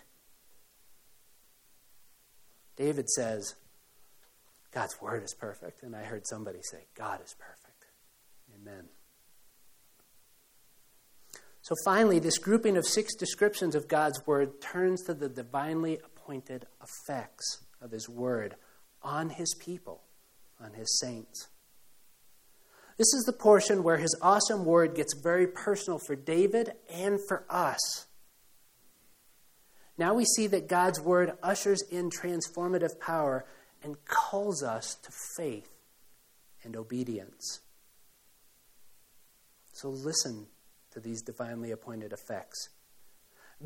David 2.80 3.10
says, 3.10 3.56
God's 4.74 4.96
Word 5.02 5.22
is 5.22 5.36
perfect. 5.38 5.84
And 5.84 5.96
I 5.96 6.04
heard 6.04 6.26
somebody 6.26 6.60
say, 6.64 6.86
God 6.96 7.20
is 7.24 7.36
perfect. 7.38 7.86
Amen. 8.56 8.86
So 11.62 11.76
finally, 11.84 12.20
this 12.20 12.38
grouping 12.38 12.78
of 12.78 12.88
six 12.88 13.14
descriptions 13.16 13.76
of 13.76 13.90
God's 13.90 14.26
Word 14.26 14.62
turns 14.62 15.04
to 15.04 15.14
the 15.14 15.28
divinely 15.28 16.00
appointed 16.04 16.68
effects 16.82 17.66
of 17.82 17.92
His 17.92 18.08
Word 18.08 18.56
on 19.04 19.30
His 19.30 19.54
people, 19.60 20.02
on 20.64 20.74
His 20.74 21.00
saints. 21.00 21.50
This 22.98 23.14
is 23.14 23.24
the 23.26 23.34
portion 23.34 23.84
where 23.84 23.98
His 23.98 24.18
awesome 24.22 24.64
Word 24.64 24.96
gets 24.96 25.14
very 25.22 25.48
personal 25.48 26.00
for 26.00 26.16
David 26.16 26.72
and 26.90 27.20
for 27.28 27.46
us. 27.50 28.08
Now 30.00 30.14
we 30.14 30.24
see 30.24 30.48
that 30.48 30.70
God's 30.70 31.02
Word 31.02 31.34
ushers 31.44 31.84
in 31.92 32.10
transformative 32.10 33.00
power 33.02 33.46
and 33.84 33.98
calls 34.06 34.64
us 34.64 34.96
to 35.04 35.12
faith 35.36 35.70
and 36.64 36.78
obedience. 36.78 37.60
So 39.74 39.90
listen 39.90 40.48
to 40.92 41.02
these 41.02 41.22
divinely 41.22 41.72
appointed 41.72 42.14
effects. 42.14 42.70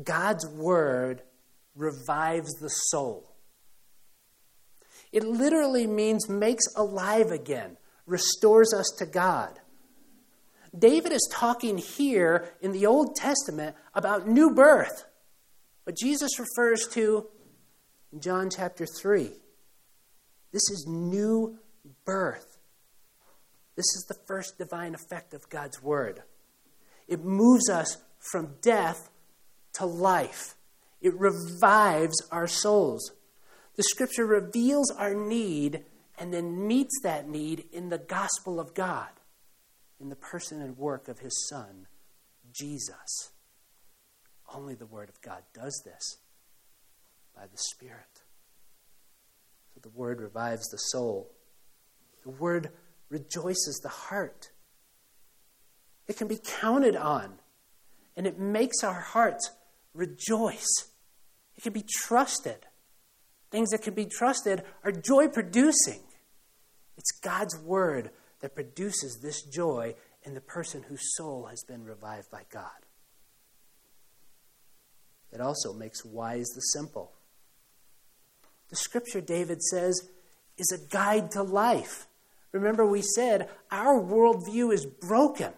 God's 0.02 0.46
word 0.48 1.22
revives 1.76 2.52
the 2.54 2.68
soul. 2.68 3.36
It 5.12 5.22
literally 5.24 5.86
means 5.86 6.28
makes 6.28 6.64
alive 6.76 7.30
again, 7.30 7.76
restores 8.06 8.74
us 8.74 8.92
to 8.98 9.06
God. 9.06 9.60
David 10.76 11.12
is 11.12 11.28
talking 11.32 11.78
here 11.78 12.52
in 12.60 12.72
the 12.72 12.86
Old 12.86 13.14
Testament 13.14 13.76
about 13.94 14.26
new 14.26 14.52
birth, 14.52 15.04
but 15.84 15.96
Jesus 15.96 16.38
refers 16.38 16.86
to 16.88 17.26
in 18.12 18.20
John 18.20 18.48
chapter 18.48 18.86
3. 18.86 19.30
This 20.52 20.70
is 20.70 20.86
new 20.88 21.58
birth. 22.04 22.58
This 23.76 23.86
is 23.96 24.06
the 24.08 24.16
first 24.26 24.56
divine 24.56 24.94
effect 24.94 25.34
of 25.34 25.48
God's 25.50 25.82
Word. 25.82 26.22
It 27.08 27.24
moves 27.24 27.68
us 27.68 27.98
from 28.30 28.54
death 28.62 29.10
to 29.74 29.84
life, 29.84 30.54
it 31.00 31.12
revives 31.18 32.16
our 32.30 32.46
souls. 32.46 33.10
The 33.76 33.82
Scripture 33.82 34.24
reveals 34.24 34.92
our 34.92 35.14
need 35.14 35.84
and 36.16 36.32
then 36.32 36.68
meets 36.68 36.96
that 37.02 37.28
need 37.28 37.64
in 37.72 37.88
the 37.88 37.98
gospel 37.98 38.60
of 38.60 38.72
God, 38.72 39.08
in 40.00 40.10
the 40.10 40.16
person 40.16 40.62
and 40.62 40.78
work 40.78 41.08
of 41.08 41.18
His 41.18 41.48
Son, 41.48 41.88
Jesus. 42.52 43.32
Only 44.52 44.74
the 44.74 44.86
Word 44.86 45.08
of 45.08 45.20
God 45.20 45.42
does 45.52 45.82
this 45.84 46.18
by 47.34 47.42
the 47.42 47.58
Spirit. 47.58 48.22
So 49.74 49.80
the 49.82 49.96
Word 49.96 50.20
revives 50.20 50.68
the 50.68 50.78
soul. 50.78 51.30
The 52.22 52.30
Word 52.30 52.70
rejoices 53.08 53.80
the 53.82 53.88
heart. 53.88 54.50
It 56.06 56.16
can 56.16 56.28
be 56.28 56.38
counted 56.42 56.96
on, 56.96 57.38
and 58.16 58.26
it 58.26 58.38
makes 58.38 58.84
our 58.84 59.00
hearts 59.00 59.50
rejoice. 59.94 60.88
It 61.56 61.62
can 61.62 61.72
be 61.72 61.84
trusted. 61.88 62.66
Things 63.50 63.70
that 63.70 63.82
can 63.82 63.94
be 63.94 64.06
trusted 64.06 64.62
are 64.82 64.92
joy 64.92 65.28
producing. 65.28 66.00
It's 66.96 67.12
God's 67.22 67.58
Word 67.58 68.10
that 68.40 68.54
produces 68.54 69.20
this 69.22 69.42
joy 69.42 69.94
in 70.22 70.34
the 70.34 70.40
person 70.40 70.82
whose 70.82 71.16
soul 71.16 71.46
has 71.46 71.62
been 71.64 71.84
revived 71.84 72.30
by 72.30 72.42
God. 72.50 72.83
It 75.34 75.40
also 75.40 75.72
makes 75.72 76.04
wise 76.04 76.46
the 76.54 76.60
simple. 76.60 77.12
The 78.70 78.76
scripture, 78.76 79.20
David 79.20 79.60
says, 79.62 80.08
is 80.56 80.72
a 80.72 80.88
guide 80.92 81.32
to 81.32 81.42
life. 81.42 82.06
Remember, 82.52 82.86
we 82.86 83.02
said 83.02 83.48
our 83.70 84.00
worldview 84.00 84.72
is 84.72 84.86
broken. 84.86 85.52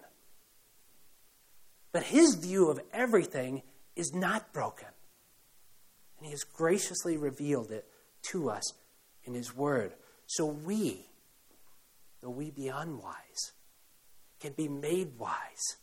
But 1.92 2.04
his 2.04 2.34
view 2.36 2.70
of 2.70 2.80
everything 2.92 3.62
is 3.94 4.14
not 4.14 4.52
broken. 4.52 4.88
And 6.18 6.26
he 6.26 6.32
has 6.32 6.42
graciously 6.42 7.18
revealed 7.18 7.70
it 7.70 7.86
to 8.30 8.48
us 8.48 8.72
in 9.24 9.34
his 9.34 9.54
word. 9.54 9.92
So 10.26 10.46
we, 10.46 11.06
though 12.22 12.30
we 12.30 12.50
be 12.50 12.68
unwise, 12.68 13.52
can 14.40 14.52
be 14.52 14.68
made 14.68 15.18
wise. 15.18 15.76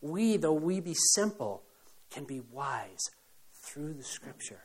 We, 0.00 0.36
though 0.36 0.52
we 0.52 0.80
be 0.80 0.94
simple, 0.94 1.64
can 2.10 2.24
be 2.24 2.40
wise 2.40 3.10
through 3.54 3.94
the 3.94 4.04
scripture, 4.04 4.64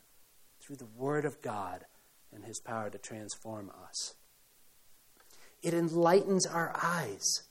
through 0.62 0.78
the 0.78 0.90
word 0.98 1.26
of 1.26 1.42
God 1.42 1.86
and 2.34 2.46
his 2.46 2.60
power 2.60 2.90
to 2.90 2.98
transform 2.98 3.72
us. 3.88 4.16
It 5.62 5.74
enlightens 5.74 6.46
our 6.46 6.76
eyes. 6.82 7.44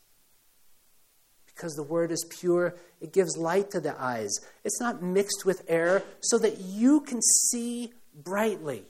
Because 1.47 1.75
the 1.75 1.83
word 1.83 2.11
is 2.11 2.27
pure, 2.31 2.77
it 3.01 3.13
gives 3.13 3.37
light 3.37 3.71
to 3.71 3.81
the 3.81 4.01
eyes. 4.01 4.31
It's 4.65 4.81
not 4.81 5.03
mixed 5.03 5.45
with 5.45 5.65
error 5.69 6.03
so 6.21 6.39
that 6.39 6.59
you 6.59 7.01
can 7.01 7.21
see 7.23 7.93
brightly. 8.15 8.85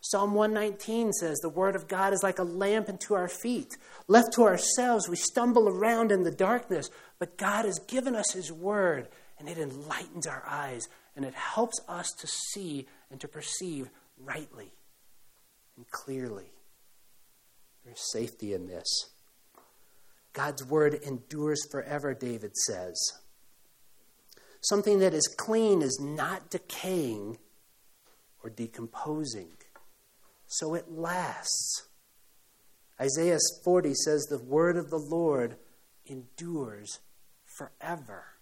Psalm 0.00 0.34
119 0.34 1.12
says, 1.14 1.38
The 1.38 1.48
word 1.48 1.74
of 1.74 1.88
God 1.88 2.12
is 2.12 2.22
like 2.22 2.38
a 2.38 2.44
lamp 2.44 2.88
unto 2.88 3.14
our 3.14 3.28
feet. 3.28 3.76
Left 4.06 4.32
to 4.34 4.44
ourselves, 4.44 5.08
we 5.08 5.16
stumble 5.16 5.68
around 5.68 6.12
in 6.12 6.22
the 6.22 6.30
darkness, 6.30 6.90
but 7.18 7.36
God 7.36 7.64
has 7.64 7.80
given 7.80 8.14
us 8.14 8.32
his 8.32 8.52
word, 8.52 9.08
and 9.38 9.48
it 9.48 9.58
enlightens 9.58 10.26
our 10.26 10.42
eyes, 10.46 10.88
and 11.14 11.24
it 11.24 11.34
helps 11.34 11.80
us 11.88 12.12
to 12.12 12.26
see 12.26 12.86
and 13.10 13.20
to 13.20 13.28
perceive 13.28 13.90
rightly 14.18 14.72
and 15.76 15.90
clearly. 15.90 16.52
There's 17.84 18.10
safety 18.12 18.52
in 18.52 18.66
this. 18.66 19.10
God's 20.32 20.64
word 20.64 20.94
endures 20.94 21.66
forever, 21.70 22.12
David 22.14 22.56
says. 22.56 23.12
Something 24.60 24.98
that 24.98 25.14
is 25.14 25.28
clean 25.28 25.82
is 25.82 25.98
not 26.00 26.50
decaying 26.50 27.38
or 28.42 28.50
decomposing, 28.50 29.52
so 30.46 30.74
it 30.74 30.90
lasts. 30.90 31.88
Isaiah 33.00 33.38
40 33.64 33.94
says, 33.94 34.24
The 34.24 34.38
word 34.38 34.76
of 34.76 34.90
the 34.90 34.98
Lord 34.98 35.56
endures 36.06 37.00
forever. 37.44 38.35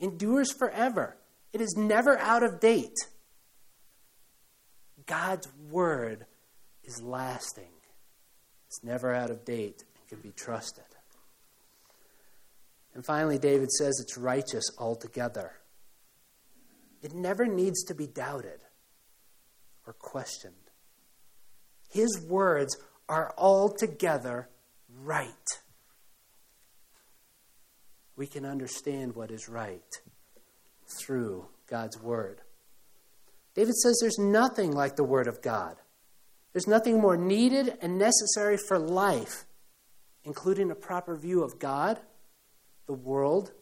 Endures 0.00 0.52
forever. 0.52 1.16
It 1.52 1.60
is 1.60 1.74
never 1.76 2.18
out 2.18 2.42
of 2.42 2.60
date. 2.60 2.96
God's 5.06 5.48
word 5.70 6.26
is 6.84 7.00
lasting. 7.02 7.72
It's 8.66 8.84
never 8.84 9.14
out 9.14 9.30
of 9.30 9.44
date 9.44 9.84
and 9.96 10.08
can 10.08 10.20
be 10.20 10.32
trusted. 10.36 10.84
And 12.94 13.04
finally, 13.04 13.38
David 13.38 13.70
says 13.70 13.98
it's 14.00 14.18
righteous 14.18 14.64
altogether. 14.78 15.52
It 17.02 17.14
never 17.14 17.46
needs 17.46 17.84
to 17.84 17.94
be 17.94 18.06
doubted 18.06 18.60
or 19.86 19.92
questioned. 19.92 20.54
His 21.90 22.20
words 22.28 22.76
are 23.08 23.32
altogether 23.38 24.48
right. 25.02 25.32
We 28.18 28.26
can 28.26 28.44
understand 28.44 29.14
what 29.14 29.30
is 29.30 29.48
right 29.48 29.94
through 30.98 31.46
God's 31.68 32.02
word. 32.02 32.40
David 33.54 33.76
says 33.76 33.96
there's 34.00 34.18
nothing 34.18 34.72
like 34.72 34.96
the 34.96 35.04
word 35.04 35.28
of 35.28 35.40
God. 35.40 35.76
There's 36.52 36.66
nothing 36.66 37.00
more 37.00 37.16
needed 37.16 37.78
and 37.80 37.96
necessary 37.96 38.56
for 38.56 38.76
life, 38.76 39.44
including 40.24 40.72
a 40.72 40.74
proper 40.74 41.14
view 41.14 41.44
of 41.44 41.60
God, 41.60 42.00
the 42.86 42.92
world, 42.92 43.52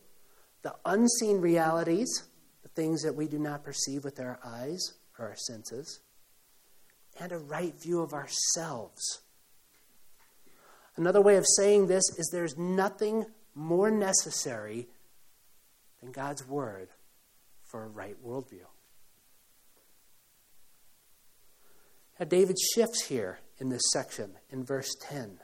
the 0.62 0.74
unseen 0.86 1.42
realities, 1.42 2.22
the 2.62 2.70
things 2.70 3.02
that 3.02 3.14
we 3.14 3.28
do 3.28 3.38
not 3.38 3.62
perceive 3.62 4.04
with 4.04 4.18
our 4.18 4.38
eyes 4.42 4.94
or 5.18 5.26
our 5.26 5.36
senses, 5.36 6.00
and 7.20 7.30
a 7.30 7.38
right 7.38 7.78
view 7.78 8.00
of 8.00 8.14
ourselves. 8.14 9.20
Another 10.96 11.20
way 11.20 11.36
of 11.36 11.44
saying 11.58 11.88
this 11.88 12.08
is 12.16 12.30
there's 12.32 12.56
nothing 12.56 13.26
more 13.56 13.90
necessary 13.90 14.86
than 16.00 16.12
God's 16.12 16.46
Word 16.46 16.90
for 17.64 17.82
a 17.82 17.88
right 17.88 18.16
worldview. 18.24 18.66
Now, 22.20 22.26
David 22.26 22.56
shifts 22.74 23.06
here 23.06 23.40
in 23.58 23.68
this 23.68 23.82
section 23.92 24.32
in 24.50 24.64
verse 24.64 24.94
10. 25.02 25.38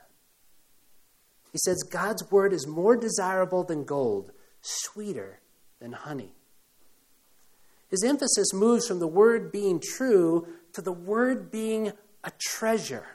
He 1.51 1.59
says, 1.59 1.83
God's 1.83 2.31
word 2.31 2.51
is 2.51 2.65
more 2.65 2.95
desirable 2.95 3.63
than 3.63 3.83
gold, 3.83 4.31
sweeter 4.61 5.39
than 5.79 5.91
honey. 5.91 6.33
His 7.89 8.03
emphasis 8.03 8.53
moves 8.53 8.87
from 8.87 8.97
the 8.97 9.07
word 9.07 9.51
being 9.51 9.79
true 9.79 10.47
to 10.73 10.81
the 10.81 10.91
word 10.91 11.51
being 11.51 11.91
a 12.23 12.31
treasure. 12.39 13.05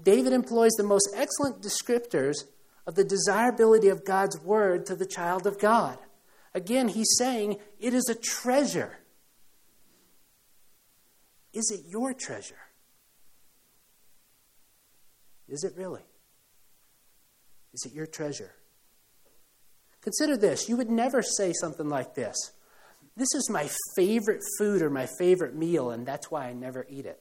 David 0.00 0.32
employs 0.32 0.70
the 0.76 0.84
most 0.84 1.08
excellent 1.16 1.60
descriptors 1.60 2.44
of 2.88 2.94
the 2.94 3.04
desirability 3.04 3.88
of 3.88 4.02
God's 4.02 4.40
word 4.40 4.86
to 4.86 4.96
the 4.96 5.04
child 5.04 5.46
of 5.46 5.58
God. 5.60 5.98
Again, 6.54 6.88
he's 6.88 7.16
saying 7.18 7.58
it 7.78 7.92
is 7.92 8.08
a 8.08 8.14
treasure. 8.14 8.96
Is 11.52 11.70
it 11.70 11.82
your 11.86 12.14
treasure? 12.14 12.56
Is 15.50 15.64
it 15.64 15.74
really? 15.76 16.00
Is 17.74 17.84
it 17.84 17.92
your 17.92 18.06
treasure? 18.06 18.54
Consider 20.00 20.38
this. 20.38 20.66
You 20.66 20.78
would 20.78 20.88
never 20.88 21.20
say 21.20 21.52
something 21.60 21.90
like 21.90 22.14
this 22.14 22.36
This 23.18 23.34
is 23.34 23.50
my 23.50 23.68
favorite 23.96 24.40
food 24.58 24.80
or 24.80 24.88
my 24.88 25.06
favorite 25.18 25.54
meal, 25.54 25.90
and 25.90 26.06
that's 26.06 26.30
why 26.30 26.46
I 26.46 26.54
never 26.54 26.86
eat 26.88 27.04
it. 27.04 27.20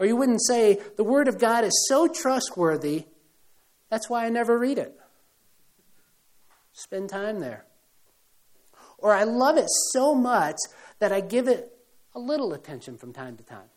Or 0.00 0.06
you 0.06 0.16
wouldn't 0.16 0.42
say, 0.44 0.80
The 0.96 1.04
Word 1.04 1.28
of 1.28 1.38
God 1.38 1.62
is 1.62 1.86
so 1.86 2.08
trustworthy, 2.08 3.04
that's 3.90 4.08
why 4.08 4.24
I 4.24 4.30
never 4.30 4.58
read 4.58 4.78
it. 4.78 4.98
Spend 6.72 7.10
time 7.10 7.40
there. 7.40 7.66
Or 8.96 9.12
I 9.12 9.24
love 9.24 9.58
it 9.58 9.66
so 9.92 10.14
much 10.14 10.56
that 11.00 11.12
I 11.12 11.20
give 11.20 11.48
it 11.48 11.76
a 12.14 12.18
little 12.18 12.54
attention 12.54 12.96
from 12.96 13.12
time 13.12 13.36
to 13.36 13.44
time. 13.44 13.68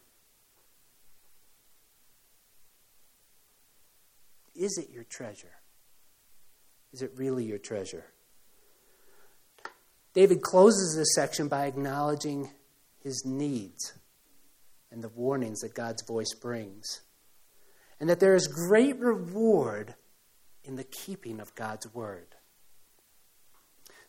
Is 4.55 4.77
it 4.77 4.93
your 4.93 5.03
treasure? 5.03 5.57
Is 6.93 7.01
it 7.01 7.12
really 7.15 7.43
your 7.43 7.57
treasure? 7.57 8.05
David 10.13 10.41
closes 10.41 10.95
this 10.95 11.15
section 11.15 11.47
by 11.47 11.65
acknowledging 11.65 12.51
his 13.03 13.23
needs 13.25 13.93
and 14.93 15.03
the 15.03 15.10
warnings 15.10 15.62
that 15.62 15.73
God's 15.73 16.03
voice 16.03 16.34
brings, 16.39 17.01
and 17.99 18.08
that 18.10 18.19
there 18.19 18.36
is 18.36 18.47
great 18.47 18.97
reward 18.99 19.95
in 20.63 20.75
the 20.75 20.84
keeping 20.84 21.39
of 21.39 21.56
God's 21.56 21.91
word. 21.93 22.36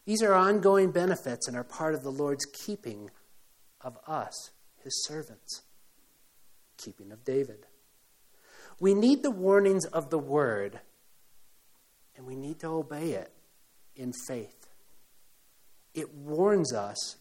These 0.05 0.23
are 0.23 0.35
ongoing 0.35 0.91
benefits 0.91 1.49
and 1.49 1.57
are 1.57 1.65
part 1.65 1.95
of 1.95 2.03
the 2.03 2.13
Lord's 2.13 2.45
keeping 2.45 3.11
of 3.81 3.99
us, 4.07 4.51
his 4.83 5.05
servants, 5.07 5.63
keeping 6.77 7.11
of 7.11 7.25
David. 7.25 7.67
We 8.79 8.93
need 8.93 9.23
the 9.23 9.31
warnings 9.31 9.87
of 9.87 10.11
the 10.11 10.19
word, 10.19 10.81
and 12.15 12.27
we 12.27 12.37
need 12.37 12.61
to 12.61 12.69
obey 12.69 13.13
it 13.13 13.33
in 13.97 14.13
faith. 14.29 14.69
It 15.95 16.13
warns 16.13 16.75
us, 16.75 17.17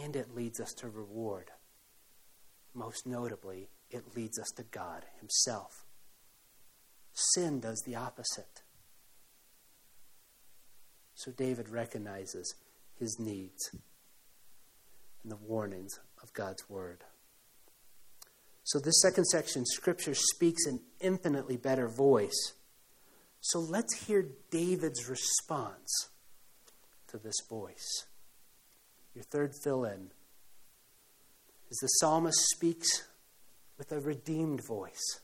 and 0.00 0.16
it 0.16 0.34
leads 0.34 0.60
us 0.60 0.72
to 0.78 0.88
reward. 0.88 1.50
Most 2.74 3.06
notably, 3.06 3.68
it 3.90 4.16
leads 4.16 4.38
us 4.38 4.50
to 4.56 4.62
God 4.62 5.04
Himself. 5.20 5.84
Sin 7.12 7.60
does 7.60 7.82
the 7.84 7.94
opposite. 7.94 8.62
So 11.14 11.30
David 11.30 11.68
recognizes 11.68 12.54
his 12.98 13.18
needs 13.18 13.70
and 15.22 15.30
the 15.30 15.36
warnings 15.36 15.98
of 16.22 16.32
God's 16.32 16.68
Word. 16.68 17.04
So, 18.64 18.78
this 18.78 19.00
second 19.02 19.24
section, 19.24 19.66
Scripture 19.66 20.14
speaks 20.14 20.66
an 20.66 20.80
infinitely 21.00 21.56
better 21.56 21.88
voice. 21.88 22.52
So, 23.40 23.58
let's 23.58 24.06
hear 24.06 24.28
David's 24.52 25.08
response 25.08 26.10
to 27.08 27.18
this 27.18 27.34
voice. 27.48 28.06
Your 29.14 29.24
third 29.24 29.52
fill 29.64 29.84
in 29.84 30.12
is 31.72 31.78
the 31.78 31.86
psalmist 31.86 32.38
speaks 32.50 33.04
with 33.78 33.90
a 33.92 33.98
redeemed 33.98 34.60
voice. 34.62 35.20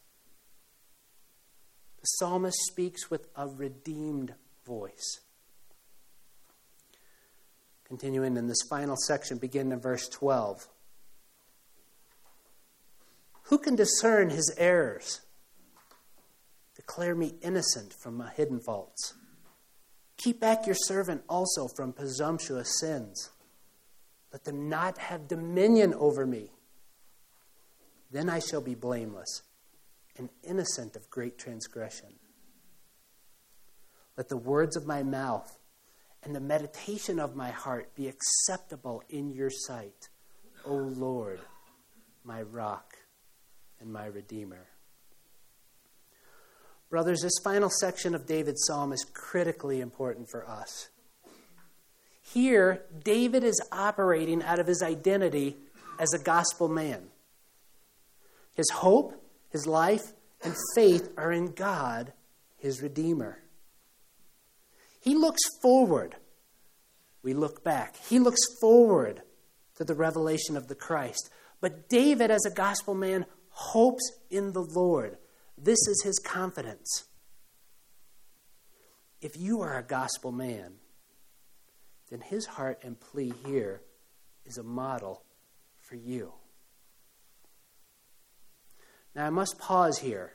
The 2.01 2.07
psalmist 2.07 2.57
speaks 2.71 3.11
with 3.11 3.29
a 3.37 3.47
redeemed 3.47 4.33
voice. 4.65 5.21
Continuing 7.85 8.39
in 8.39 8.47
this 8.47 8.63
final 8.71 8.97
section, 8.97 9.37
beginning 9.37 9.73
in 9.73 9.81
verse 9.81 10.09
12. 10.09 10.67
Who 13.43 13.59
can 13.59 13.77
discern 13.77 14.31
his 14.31 14.55
errors? 14.57 15.21
Declare 16.77 17.15
me 17.15 17.35
innocent 17.43 17.93
from 17.93 18.17
my 18.17 18.31
hidden 18.31 18.61
faults. 18.61 19.13
Keep 20.17 20.41
back 20.41 20.65
your 20.65 20.77
servant 20.77 21.25
also 21.29 21.69
from 21.77 21.93
presumptuous 21.93 22.81
sins. 22.81 23.29
Let 24.33 24.45
them 24.45 24.69
not 24.69 24.99
have 24.99 25.29
dominion 25.29 25.95
over 25.95 26.27
me. 26.27 26.51
Then 28.11 28.29
I 28.29 28.39
shall 28.39 28.61
be 28.61 28.75
blameless 28.75 29.43
and 30.17 30.29
innocent 30.43 30.97
of 30.97 31.11
great 31.11 31.39
transgression. 31.39 32.15
Let 34.17 34.29
the 34.29 34.37
words 34.37 34.77
of 34.77 34.87
my 34.87 35.03
mouth 35.03 35.59
and 36.23 36.35
the 36.35 36.41
meditation 36.41 37.21
of 37.21 37.37
my 37.37 37.51
heart 37.51 37.95
be 37.95 38.09
acceptable 38.09 39.03
in 39.09 39.31
your 39.31 39.51
sight, 39.51 40.09
O 40.65 40.75
Lord, 40.75 41.41
my 42.25 42.43
rock 42.43 42.95
and 43.81 43.93
my 43.93 44.07
redeemer. 44.07 44.67
Brothers, 46.91 47.21
this 47.21 47.39
final 47.45 47.71
section 47.71 48.15
of 48.15 48.27
David's 48.27 48.65
psalm 48.67 48.93
is 48.93 49.07
critically 49.13 49.81
important 49.81 50.29
for 50.31 50.49
us. 50.49 50.89
Here, 52.33 52.83
David 53.05 53.43
is 53.43 53.61
operating 53.73 54.43
out 54.43 54.59
of 54.59 54.67
his 54.67 54.83
identity 54.83 55.57
as 55.99 56.13
a 56.13 56.23
gospel 56.23 56.69
man. 56.69 57.09
His 58.55 58.69
hope, 58.71 59.15
his 59.51 59.67
life, 59.67 60.13
and 60.43 60.55
faith 60.75 61.11
are 61.17 61.33
in 61.33 61.53
God, 61.53 62.13
his 62.59 62.83
Redeemer. 62.83 63.43
He 65.01 65.15
looks 65.15 65.41
forward. 65.63 66.17
We 67.23 67.35
look 67.35 67.65
back. 67.65 67.97
He 68.09 68.19
looks 68.19 68.41
forward 68.61 69.23
to 69.77 69.85
the 69.85 69.95
revelation 69.95 70.57
of 70.57 70.69
the 70.69 70.75
Christ. 70.75 71.31
But 71.61 71.89
David, 71.89 72.31
as 72.31 72.45
a 72.45 72.55
gospel 72.55 72.95
man, 72.95 73.27
hopes 73.51 74.13
in 74.31 74.53
the 74.53 74.63
Lord. 74.63 75.19
This 75.57 75.79
is 75.89 76.03
his 76.05 76.19
confidence. 76.19 77.05
If 79.21 79.37
you 79.37 79.61
are 79.63 79.79
a 79.79 79.83
gospel 79.83 80.31
man, 80.31 80.75
then 82.11 82.21
his 82.21 82.47
heart 82.47 82.79
and 82.83 82.99
plea 82.99 83.33
here 83.45 83.83
is 84.45 84.59
a 84.59 84.63
model 84.63 85.23
for 85.81 85.97
you. 85.97 86.33
Now, 89.15 89.27
I 89.27 89.31
must 89.31 89.59
pause 89.59 89.99
here. 89.99 90.35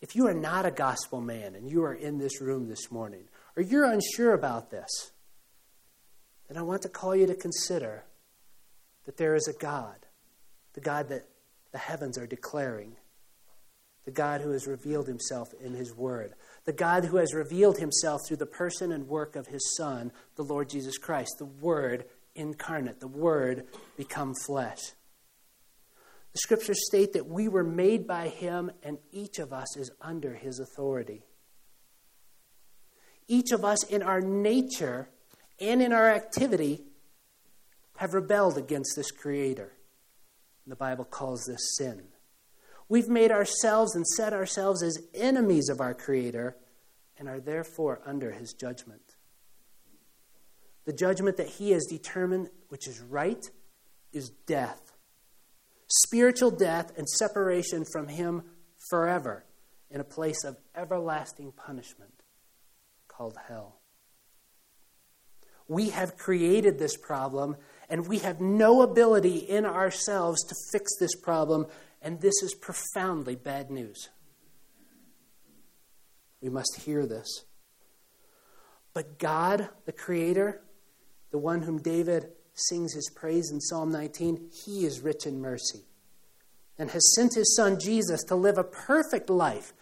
If 0.00 0.14
you 0.14 0.26
are 0.26 0.34
not 0.34 0.66
a 0.66 0.70
gospel 0.70 1.20
man 1.20 1.54
and 1.54 1.70
you 1.70 1.84
are 1.84 1.94
in 1.94 2.18
this 2.18 2.40
room 2.40 2.68
this 2.68 2.90
morning, 2.90 3.28
or 3.56 3.62
you're 3.62 3.84
unsure 3.84 4.34
about 4.34 4.70
this, 4.70 5.12
then 6.48 6.58
I 6.58 6.62
want 6.62 6.82
to 6.82 6.88
call 6.88 7.16
you 7.16 7.26
to 7.26 7.34
consider 7.34 8.04
that 9.04 9.16
there 9.16 9.34
is 9.34 9.48
a 9.48 9.58
God, 9.58 10.06
the 10.74 10.80
God 10.80 11.08
that 11.08 11.28
the 11.72 11.78
heavens 11.78 12.18
are 12.18 12.26
declaring, 12.26 12.96
the 14.06 14.12
God 14.12 14.40
who 14.40 14.52
has 14.52 14.66
revealed 14.66 15.08
himself 15.08 15.48
in 15.60 15.74
his 15.74 15.94
word, 15.94 16.34
the 16.64 16.72
God 16.72 17.04
who 17.04 17.16
has 17.16 17.34
revealed 17.34 17.78
himself 17.78 18.20
through 18.26 18.38
the 18.38 18.46
person 18.46 18.92
and 18.92 19.08
work 19.08 19.36
of 19.36 19.48
his 19.48 19.76
Son, 19.76 20.12
the 20.36 20.44
Lord 20.44 20.70
Jesus 20.70 20.96
Christ, 20.96 21.34
the 21.38 21.44
Word 21.44 22.04
incarnate, 22.34 23.00
the 23.00 23.08
Word 23.08 23.66
become 23.96 24.32
flesh. 24.46 24.80
The 26.32 26.38
scriptures 26.38 26.86
state 26.86 27.14
that 27.14 27.26
we 27.26 27.48
were 27.48 27.64
made 27.64 28.06
by 28.06 28.28
him, 28.28 28.70
and 28.82 28.98
each 29.10 29.38
of 29.38 29.52
us 29.52 29.76
is 29.76 29.90
under 30.00 30.34
his 30.34 30.60
authority. 30.60 31.24
Each 33.26 33.50
of 33.50 33.64
us, 33.64 33.82
in 33.84 34.02
our 34.02 34.20
nature 34.20 35.08
and 35.58 35.82
in 35.82 35.92
our 35.92 36.10
activity, 36.10 36.84
have 37.96 38.14
rebelled 38.14 38.56
against 38.56 38.94
this 38.96 39.10
Creator. 39.10 39.72
The 40.66 40.76
Bible 40.76 41.04
calls 41.04 41.44
this 41.46 41.76
sin. 41.76 42.04
We've 42.88 43.08
made 43.08 43.32
ourselves 43.32 43.94
and 43.94 44.06
set 44.06 44.32
ourselves 44.32 44.82
as 44.82 44.98
enemies 45.14 45.68
of 45.68 45.80
our 45.80 45.94
Creator 45.94 46.56
and 47.18 47.28
are 47.28 47.40
therefore 47.40 48.00
under 48.06 48.30
his 48.30 48.52
judgment. 48.52 49.16
The 50.84 50.92
judgment 50.92 51.36
that 51.38 51.48
he 51.48 51.72
has 51.72 51.86
determined, 51.86 52.48
which 52.68 52.86
is 52.86 53.00
right, 53.00 53.44
is 54.12 54.30
death 54.46 54.86
spiritual 55.88 56.50
death 56.50 56.92
and 56.96 57.08
separation 57.08 57.84
from 57.92 58.08
Him 58.08 58.42
forever 58.90 59.44
in 59.90 60.00
a 60.00 60.04
place 60.04 60.44
of 60.44 60.56
everlasting 60.74 61.52
punishment 61.52 62.22
called 63.08 63.36
hell. 63.48 63.80
We 65.68 65.90
have 65.90 66.16
created 66.16 66.78
this 66.78 66.96
problem, 66.96 67.56
and 67.88 68.06
we 68.06 68.18
have 68.18 68.40
no 68.40 68.82
ability 68.82 69.36
in 69.38 69.64
ourselves 69.64 70.44
to 70.44 70.54
fix 70.72 70.92
this 70.98 71.14
problem, 71.16 71.66
and 72.06 72.20
this 72.20 72.40
is 72.40 72.54
profoundly 72.54 73.34
bad 73.34 73.68
news. 73.68 74.10
We 76.40 76.48
must 76.48 76.82
hear 76.84 77.04
this. 77.04 77.44
But 78.94 79.18
God, 79.18 79.70
the 79.86 79.92
Creator, 79.92 80.62
the 81.32 81.38
one 81.38 81.62
whom 81.62 81.82
David 81.82 82.28
sings 82.54 82.94
his 82.94 83.10
praise 83.12 83.50
in 83.50 83.60
Psalm 83.60 83.90
19, 83.90 84.50
he 84.52 84.84
is 84.84 85.00
rich 85.00 85.26
in 85.26 85.40
mercy 85.40 85.80
and 86.78 86.92
has 86.92 87.12
sent 87.16 87.34
his 87.34 87.56
son 87.56 87.76
Jesus 87.80 88.22
to 88.22 88.36
live 88.36 88.56
a 88.56 88.62
perfect 88.62 89.28
life, 89.28 89.72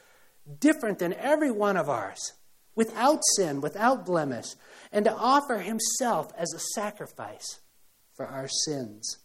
different 0.60 1.00
than 1.00 1.12
every 1.12 1.50
one 1.50 1.76
of 1.76 1.90
ours, 1.90 2.32
without 2.74 3.20
sin, 3.36 3.60
without 3.60 4.06
blemish, 4.06 4.54
and 4.90 5.04
to 5.04 5.14
offer 5.14 5.58
himself 5.58 6.32
as 6.38 6.54
a 6.54 6.80
sacrifice 6.80 7.60
for 8.14 8.26
our 8.26 8.48
sins. 8.48 9.18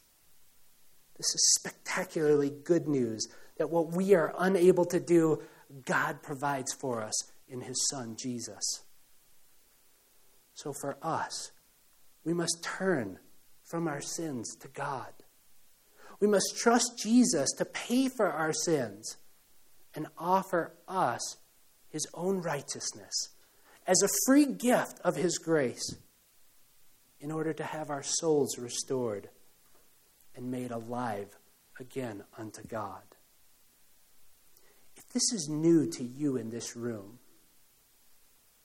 This 1.19 1.35
is 1.35 1.53
spectacularly 1.59 2.49
good 2.63 2.87
news 2.87 3.27
that 3.57 3.69
what 3.69 3.91
we 3.91 4.15
are 4.15 4.33
unable 4.39 4.85
to 4.85 5.01
do, 5.01 5.43
God 5.85 6.23
provides 6.23 6.73
for 6.79 7.03
us 7.03 7.13
in 7.49 7.59
his 7.59 7.89
son 7.89 8.15
Jesus. 8.17 8.85
So 10.53 10.73
for 10.79 10.97
us, 11.01 11.51
we 12.23 12.33
must 12.33 12.63
turn 12.63 13.19
from 13.65 13.85
our 13.85 13.99
sins 13.99 14.55
to 14.61 14.69
God. 14.69 15.11
We 16.21 16.27
must 16.27 16.57
trust 16.57 16.97
Jesus 16.97 17.49
to 17.57 17.65
pay 17.65 18.07
for 18.07 18.31
our 18.31 18.53
sins 18.53 19.17
and 19.93 20.07
offer 20.17 20.77
us 20.87 21.35
his 21.89 22.07
own 22.13 22.41
righteousness 22.41 23.35
as 23.85 24.01
a 24.01 24.09
free 24.25 24.45
gift 24.45 25.01
of 25.03 25.17
his 25.17 25.37
grace 25.37 25.95
in 27.19 27.29
order 27.29 27.51
to 27.51 27.63
have 27.65 27.89
our 27.89 28.03
souls 28.03 28.57
restored 28.57 29.29
and 30.35 30.51
made 30.51 30.71
alive 30.71 31.37
again 31.79 32.23
unto 32.37 32.61
God. 32.63 33.03
If 34.95 35.07
this 35.09 35.31
is 35.33 35.47
new 35.49 35.89
to 35.91 36.03
you 36.03 36.35
in 36.37 36.49
this 36.49 36.75
room, 36.75 37.19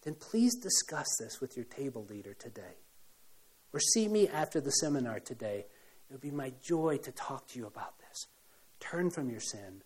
then 0.03 0.15
please 0.15 0.55
discuss 0.57 1.07
this 1.19 1.41
with 1.41 1.57
your 1.57 1.65
table 1.65 2.07
leader 2.09 2.35
today. 2.35 2.77
Or 3.73 3.81
see 3.81 4.09
me 4.09 4.29
after 4.29 4.61
the 4.61 4.71
seminar 4.71 5.21
today 5.21 5.67
it 6.09 6.13
would 6.13 6.21
be 6.21 6.31
my 6.31 6.53
joy 6.63 6.99
to 6.99 7.13
talk 7.13 7.49
to 7.49 7.59
you 7.59 7.67
about 7.67 7.99
this. 7.99 8.27
Turn 8.79 9.11
from 9.11 9.31
your 9.31 9.41
sin, 9.41 9.83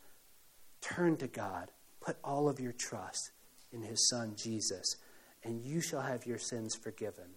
turn 0.81 1.17
to 1.19 1.29
God, 1.29 1.71
put 2.01 2.17
all 2.25 2.49
of 2.49 2.59
your 2.59 2.73
trust 2.73 3.31
in 3.73 3.83
His 3.83 4.09
Son, 4.09 4.35
Jesus, 4.37 4.97
and 5.45 5.63
you 5.63 5.81
shall 5.81 6.01
have 6.01 6.27
your 6.27 6.39
sins 6.39 6.75
forgiven 6.75 7.31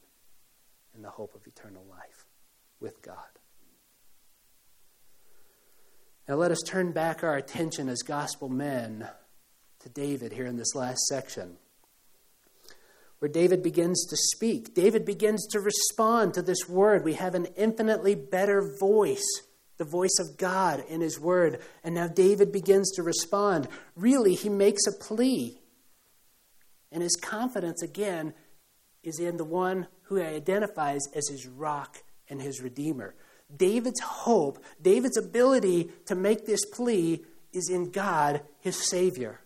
in 0.95 1.01
the 1.01 1.09
hope 1.09 1.35
of 1.35 1.45
eternal 1.45 1.85
life 1.89 2.25
with 2.79 3.01
God. 3.01 3.17
Now 6.31 6.37
let 6.37 6.51
us 6.51 6.61
turn 6.65 6.93
back 6.93 7.25
our 7.25 7.35
attention 7.35 7.89
as 7.89 8.03
gospel 8.03 8.47
men 8.47 9.05
to 9.81 9.89
David 9.89 10.31
here 10.31 10.45
in 10.45 10.55
this 10.55 10.73
last 10.75 11.01
section, 11.07 11.57
where 13.19 13.27
David 13.27 13.61
begins 13.61 14.05
to 14.05 14.15
speak. 14.15 14.73
David 14.73 15.03
begins 15.03 15.45
to 15.47 15.59
respond 15.59 16.33
to 16.35 16.41
this 16.41 16.69
word. 16.69 17.03
We 17.03 17.15
have 17.15 17.35
an 17.35 17.47
infinitely 17.57 18.15
better 18.15 18.77
voice, 18.79 19.25
the 19.75 19.83
voice 19.83 20.17
of 20.21 20.37
God 20.37 20.81
in 20.87 21.01
his 21.01 21.19
word. 21.19 21.59
And 21.83 21.95
now 21.95 22.07
David 22.07 22.53
begins 22.53 22.93
to 22.93 23.03
respond. 23.03 23.67
Really, 23.97 24.33
he 24.33 24.47
makes 24.47 24.87
a 24.87 24.93
plea. 24.93 25.59
And 26.93 27.03
his 27.03 27.19
confidence, 27.21 27.83
again, 27.83 28.33
is 29.03 29.19
in 29.19 29.35
the 29.35 29.43
one 29.43 29.87
who 30.03 30.15
he 30.15 30.23
identifies 30.23 31.01
as 31.13 31.27
his 31.27 31.45
rock 31.45 31.97
and 32.29 32.41
his 32.41 32.61
redeemer. 32.61 33.15
David's 33.55 33.99
hope, 33.99 34.63
David's 34.81 35.17
ability 35.17 35.89
to 36.05 36.15
make 36.15 36.45
this 36.45 36.65
plea 36.65 37.23
is 37.53 37.69
in 37.69 37.91
God, 37.91 38.41
his 38.59 38.89
Savior. 38.89 39.41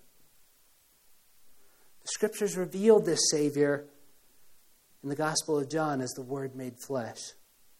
The 2.04 2.10
scriptures 2.10 2.56
reveal 2.56 3.00
this 3.00 3.22
Savior 3.32 3.86
in 5.02 5.10
the 5.10 5.16
Gospel 5.16 5.60
of 5.60 5.70
John 5.70 6.02
as 6.02 6.12
the 6.12 6.22
Word 6.22 6.56
made 6.56 6.76
flesh. 6.86 7.20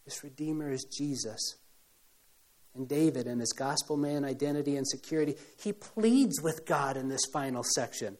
This 0.04 0.22
Redeemer 0.24 0.70
is 0.70 0.84
Jesus. 0.84 1.56
And 2.74 2.88
David, 2.88 3.26
in 3.26 3.38
his 3.38 3.52
gospel 3.52 3.96
man 3.96 4.24
identity 4.24 4.76
and 4.76 4.86
security, 4.86 5.36
he 5.58 5.72
pleads 5.72 6.42
with 6.42 6.66
God 6.66 6.96
in 6.96 7.08
this 7.08 7.24
final 7.32 7.62
section. 7.64 8.18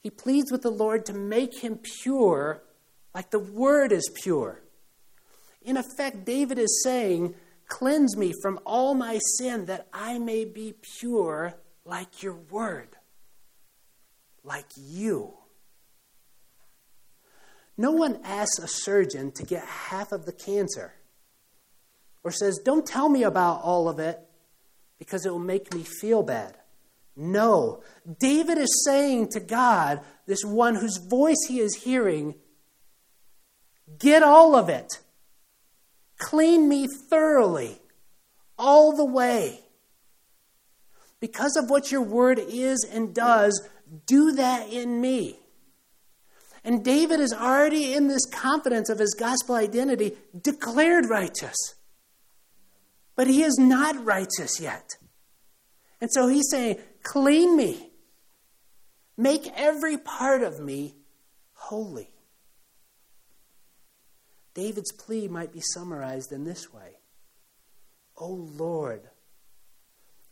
He 0.00 0.10
pleads 0.10 0.50
with 0.50 0.62
the 0.62 0.70
Lord 0.70 1.06
to 1.06 1.12
make 1.12 1.62
him 1.62 1.78
pure 2.02 2.62
like 3.14 3.30
the 3.30 3.38
Word 3.38 3.92
is 3.92 4.10
pure. 4.22 4.62
In 5.66 5.76
effect, 5.76 6.24
David 6.24 6.58
is 6.58 6.82
saying, 6.82 7.34
Cleanse 7.68 8.16
me 8.16 8.32
from 8.40 8.60
all 8.64 8.94
my 8.94 9.18
sin 9.38 9.66
that 9.66 9.88
I 9.92 10.18
may 10.18 10.44
be 10.44 10.74
pure 10.80 11.54
like 11.84 12.22
your 12.22 12.34
Word, 12.34 12.90
like 14.44 14.66
you. 14.76 15.34
No 17.76 17.90
one 17.90 18.20
asks 18.22 18.60
a 18.60 18.68
surgeon 18.68 19.32
to 19.32 19.42
get 19.42 19.64
half 19.64 20.12
of 20.12 20.24
the 20.24 20.32
cancer 20.32 20.94
or 22.22 22.30
says, 22.30 22.60
Don't 22.64 22.86
tell 22.86 23.08
me 23.08 23.24
about 23.24 23.60
all 23.62 23.88
of 23.88 23.98
it 23.98 24.20
because 25.00 25.26
it 25.26 25.30
will 25.30 25.38
make 25.40 25.74
me 25.74 25.82
feel 25.82 26.22
bad. 26.22 26.56
No. 27.16 27.82
David 28.20 28.58
is 28.58 28.84
saying 28.84 29.30
to 29.30 29.40
God, 29.40 30.00
this 30.26 30.44
one 30.44 30.76
whose 30.76 30.98
voice 30.98 31.44
he 31.48 31.58
is 31.58 31.82
hearing, 31.82 32.34
get 33.98 34.22
all 34.22 34.54
of 34.54 34.68
it. 34.68 35.00
Clean 36.18 36.68
me 36.68 36.86
thoroughly, 36.86 37.80
all 38.58 38.96
the 38.96 39.04
way. 39.04 39.60
Because 41.20 41.56
of 41.56 41.70
what 41.70 41.90
your 41.90 42.02
word 42.02 42.38
is 42.38 42.86
and 42.90 43.14
does, 43.14 43.68
do 44.06 44.32
that 44.32 44.72
in 44.72 45.00
me. 45.00 45.38
And 46.64 46.84
David 46.84 47.20
is 47.20 47.32
already 47.32 47.94
in 47.94 48.08
this 48.08 48.26
confidence 48.26 48.88
of 48.88 48.98
his 48.98 49.14
gospel 49.14 49.54
identity, 49.54 50.16
declared 50.38 51.08
righteous. 51.08 51.56
But 53.14 53.28
he 53.28 53.42
is 53.42 53.56
not 53.58 54.04
righteous 54.04 54.60
yet. 54.60 54.96
And 56.00 56.10
so 56.12 56.28
he's 56.28 56.48
saying, 56.50 56.78
Clean 57.02 57.56
me. 57.56 57.90
Make 59.16 59.50
every 59.56 59.96
part 59.96 60.42
of 60.42 60.60
me 60.60 60.96
holy. 61.52 62.10
David's 64.56 64.90
plea 64.90 65.28
might 65.28 65.52
be 65.52 65.60
summarized 65.60 66.32
in 66.32 66.44
this 66.44 66.72
way 66.72 66.96
O 68.16 68.28
Lord, 68.28 69.02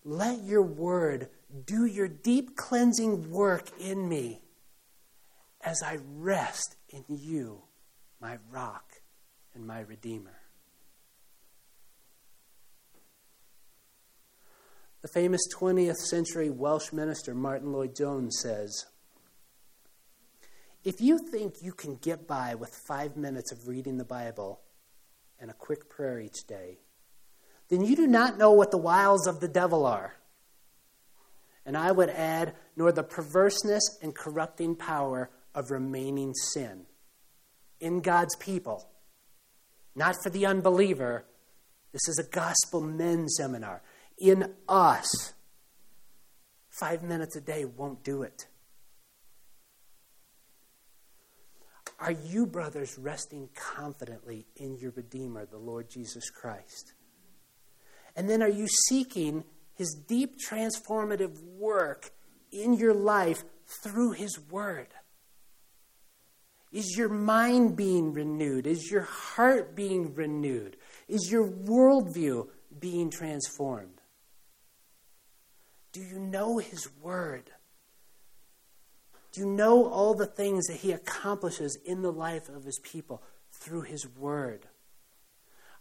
let 0.02 0.42
your 0.42 0.62
word 0.62 1.28
do 1.66 1.84
your 1.84 2.08
deep 2.08 2.56
cleansing 2.56 3.30
work 3.30 3.68
in 3.78 4.08
me 4.08 4.40
as 5.60 5.82
I 5.82 5.98
rest 6.16 6.76
in 6.88 7.04
you, 7.08 7.62
my 8.20 8.38
rock 8.50 8.84
and 9.54 9.66
my 9.66 9.80
redeemer. 9.80 10.38
The 15.02 15.08
famous 15.08 15.42
20th 15.54 15.96
century 15.96 16.48
Welsh 16.48 16.92
minister 16.92 17.34
Martyn 17.34 17.72
Lloyd-Jones 17.72 18.38
says 18.40 18.86
If 20.84 21.00
you 21.00 21.18
think 21.18 21.62
you 21.62 21.72
can 21.72 21.96
get 21.96 22.26
by 22.28 22.54
with 22.54 22.74
five 22.86 23.16
minutes 23.16 23.52
of 23.52 23.66
reading 23.66 23.96
the 23.96 24.04
Bible 24.04 24.60
and 25.40 25.50
a 25.50 25.54
quick 25.54 25.88
prayer 25.88 26.20
each 26.20 26.46
day, 26.46 26.78
then 27.70 27.82
you 27.82 27.96
do 27.96 28.06
not 28.06 28.36
know 28.36 28.52
what 28.52 28.70
the 28.70 28.76
wiles 28.76 29.26
of 29.26 29.40
the 29.40 29.48
devil 29.48 29.86
are. 29.86 30.14
And 31.64 31.78
I 31.78 31.90
would 31.90 32.10
add, 32.10 32.54
nor 32.76 32.92
the 32.92 33.02
perverseness 33.02 33.98
and 34.02 34.14
corrupting 34.14 34.76
power 34.76 35.30
of 35.54 35.70
remaining 35.70 36.34
sin 36.34 36.84
in 37.80 38.00
God's 38.00 38.36
people. 38.36 38.90
Not 39.94 40.16
for 40.22 40.28
the 40.28 40.44
unbeliever. 40.44 41.24
This 41.92 42.06
is 42.08 42.18
a 42.18 42.30
gospel 42.30 42.82
men 42.82 43.28
seminar 43.30 43.82
in 44.18 44.52
us. 44.68 45.32
Five 46.68 47.02
minutes 47.02 47.36
a 47.36 47.40
day 47.40 47.64
won't 47.64 48.04
do 48.04 48.22
it. 48.22 48.46
Are 52.04 52.12
you, 52.12 52.44
brothers, 52.44 52.98
resting 52.98 53.48
confidently 53.54 54.46
in 54.56 54.76
your 54.76 54.90
Redeemer, 54.90 55.46
the 55.46 55.56
Lord 55.56 55.88
Jesus 55.88 56.28
Christ? 56.28 56.92
And 58.14 58.28
then 58.28 58.42
are 58.42 58.48
you 58.48 58.68
seeking 58.68 59.44
his 59.74 59.94
deep 60.06 60.36
transformative 60.38 61.42
work 61.42 62.10
in 62.52 62.74
your 62.74 62.92
life 62.92 63.42
through 63.82 64.12
his 64.12 64.38
word? 64.50 64.88
Is 66.72 66.94
your 66.94 67.08
mind 67.08 67.74
being 67.74 68.12
renewed? 68.12 68.66
Is 68.66 68.90
your 68.90 69.04
heart 69.04 69.74
being 69.74 70.14
renewed? 70.14 70.76
Is 71.08 71.30
your 71.32 71.48
worldview 71.48 72.48
being 72.78 73.10
transformed? 73.10 74.02
Do 75.92 76.02
you 76.02 76.18
know 76.18 76.58
His 76.58 76.88
Word? 77.00 77.52
Do 79.34 79.40
you 79.40 79.46
know 79.48 79.88
all 79.88 80.14
the 80.14 80.26
things 80.26 80.66
that 80.66 80.76
He 80.76 80.92
accomplishes 80.92 81.76
in 81.84 82.02
the 82.02 82.12
life 82.12 82.48
of 82.48 82.64
His 82.64 82.78
people 82.78 83.20
through 83.50 83.82
His 83.82 84.06
Word? 84.06 84.66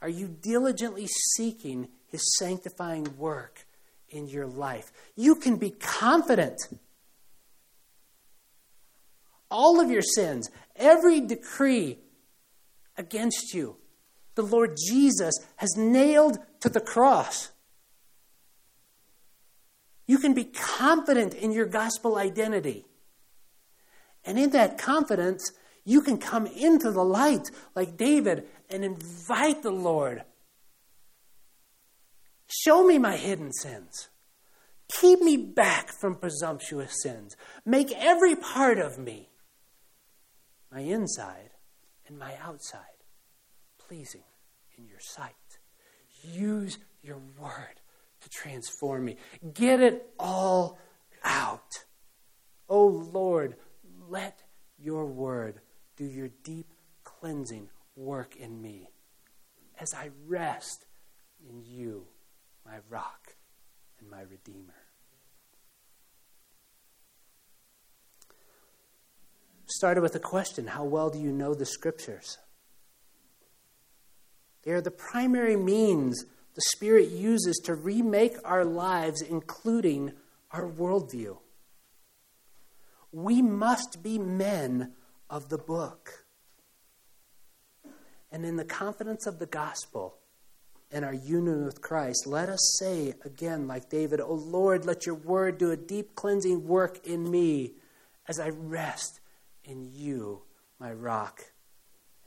Are 0.01 0.09
you 0.09 0.27
diligently 0.27 1.07
seeking 1.35 1.89
His 2.07 2.35
sanctifying 2.39 3.15
work 3.15 3.67
in 4.09 4.27
your 4.27 4.47
life? 4.47 4.91
You 5.15 5.35
can 5.35 5.57
be 5.57 5.69
confident. 5.69 6.59
All 9.51 9.79
of 9.79 9.91
your 9.91 10.01
sins, 10.01 10.49
every 10.75 11.21
decree 11.21 11.99
against 12.97 13.53
you, 13.53 13.75
the 14.33 14.41
Lord 14.41 14.77
Jesus 14.89 15.35
has 15.57 15.77
nailed 15.77 16.39
to 16.61 16.69
the 16.69 16.81
cross. 16.81 17.51
You 20.07 20.17
can 20.17 20.33
be 20.33 20.45
confident 20.45 21.35
in 21.35 21.51
your 21.51 21.67
gospel 21.67 22.17
identity. 22.17 22.87
And 24.25 24.39
in 24.39 24.51
that 24.51 24.77
confidence, 24.77 25.51
you 25.83 26.01
can 26.01 26.17
come 26.17 26.47
into 26.47 26.91
the 26.91 27.03
light 27.03 27.49
like 27.75 27.97
David 27.97 28.45
and 28.69 28.83
invite 28.83 29.63
the 29.63 29.71
Lord. 29.71 30.23
Show 32.47 32.85
me 32.85 32.97
my 32.97 33.17
hidden 33.17 33.51
sins. 33.51 34.09
Keep 35.01 35.21
me 35.21 35.37
back 35.37 35.89
from 35.99 36.15
presumptuous 36.15 37.01
sins. 37.01 37.35
Make 37.65 37.91
every 37.91 38.35
part 38.35 38.77
of 38.77 38.97
me, 38.97 39.29
my 40.71 40.81
inside 40.81 41.49
and 42.07 42.17
my 42.17 42.35
outside, 42.41 42.81
pleasing 43.79 44.23
in 44.77 44.85
your 44.85 44.99
sight. 44.99 45.33
Use 46.23 46.77
your 47.01 47.19
word 47.39 47.81
to 48.21 48.29
transform 48.29 49.05
me. 49.05 49.17
Get 49.53 49.81
it 49.81 50.07
all 50.19 50.77
out. 51.23 51.71
Oh 52.69 52.87
Lord, 52.87 53.55
let 54.13 54.43
your 54.77 55.05
word 55.05 55.59
do 55.97 56.05
your 56.05 56.29
deep 56.43 56.71
cleansing 57.03 57.67
work 57.95 58.35
in 58.35 58.61
me 58.61 58.87
as 59.79 59.91
I 59.95 60.11
rest 60.27 60.85
in 61.49 61.63
you, 61.65 62.05
my 62.63 62.77
rock 62.89 63.35
and 63.99 64.07
my 64.07 64.21
redeemer. 64.21 64.75
Started 69.65 70.01
with 70.01 70.13
a 70.13 70.19
question 70.19 70.67
How 70.67 70.83
well 70.83 71.09
do 71.09 71.19
you 71.19 71.31
know 71.31 71.55
the 71.55 71.65
scriptures? 71.65 72.37
They 74.63 74.71
are 74.71 74.81
the 74.81 74.91
primary 74.91 75.55
means 75.55 76.23
the 76.53 76.61
Spirit 76.75 77.09
uses 77.09 77.59
to 77.65 77.73
remake 77.73 78.37
our 78.45 78.63
lives, 78.63 79.23
including 79.23 80.13
our 80.51 80.69
worldview. 80.69 81.37
We 83.13 83.41
must 83.41 84.01
be 84.01 84.17
men 84.17 84.93
of 85.29 85.49
the 85.49 85.57
book. 85.57 86.25
And 88.31 88.43
in 88.43 88.57
the 88.57 88.65
confidence 88.65 89.27
of 89.27 89.37
the 89.37 89.45
gospel 89.45 90.17
and 90.91 91.05
our 91.05 91.13
union 91.13 91.63
with 91.63 91.81
Christ, 91.81 92.25
let 92.25 92.49
us 92.49 92.77
say 92.79 93.13
again, 93.23 93.67
like 93.67 93.89
David, 93.89 94.19
O 94.19 94.33
Lord, 94.33 94.85
let 94.85 95.05
your 95.05 95.15
word 95.15 95.59
do 95.59 95.69
a 95.69 95.77
deep 95.77 96.15
cleansing 96.15 96.67
work 96.67 97.05
in 97.05 97.29
me 97.29 97.73
as 98.27 98.39
I 98.39 98.49
rest 98.49 99.19
in 99.63 99.91
you, 99.93 100.41
my 100.79 100.91
rock 100.91 101.43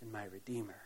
and 0.00 0.12
my 0.12 0.24
redeemer. 0.26 0.80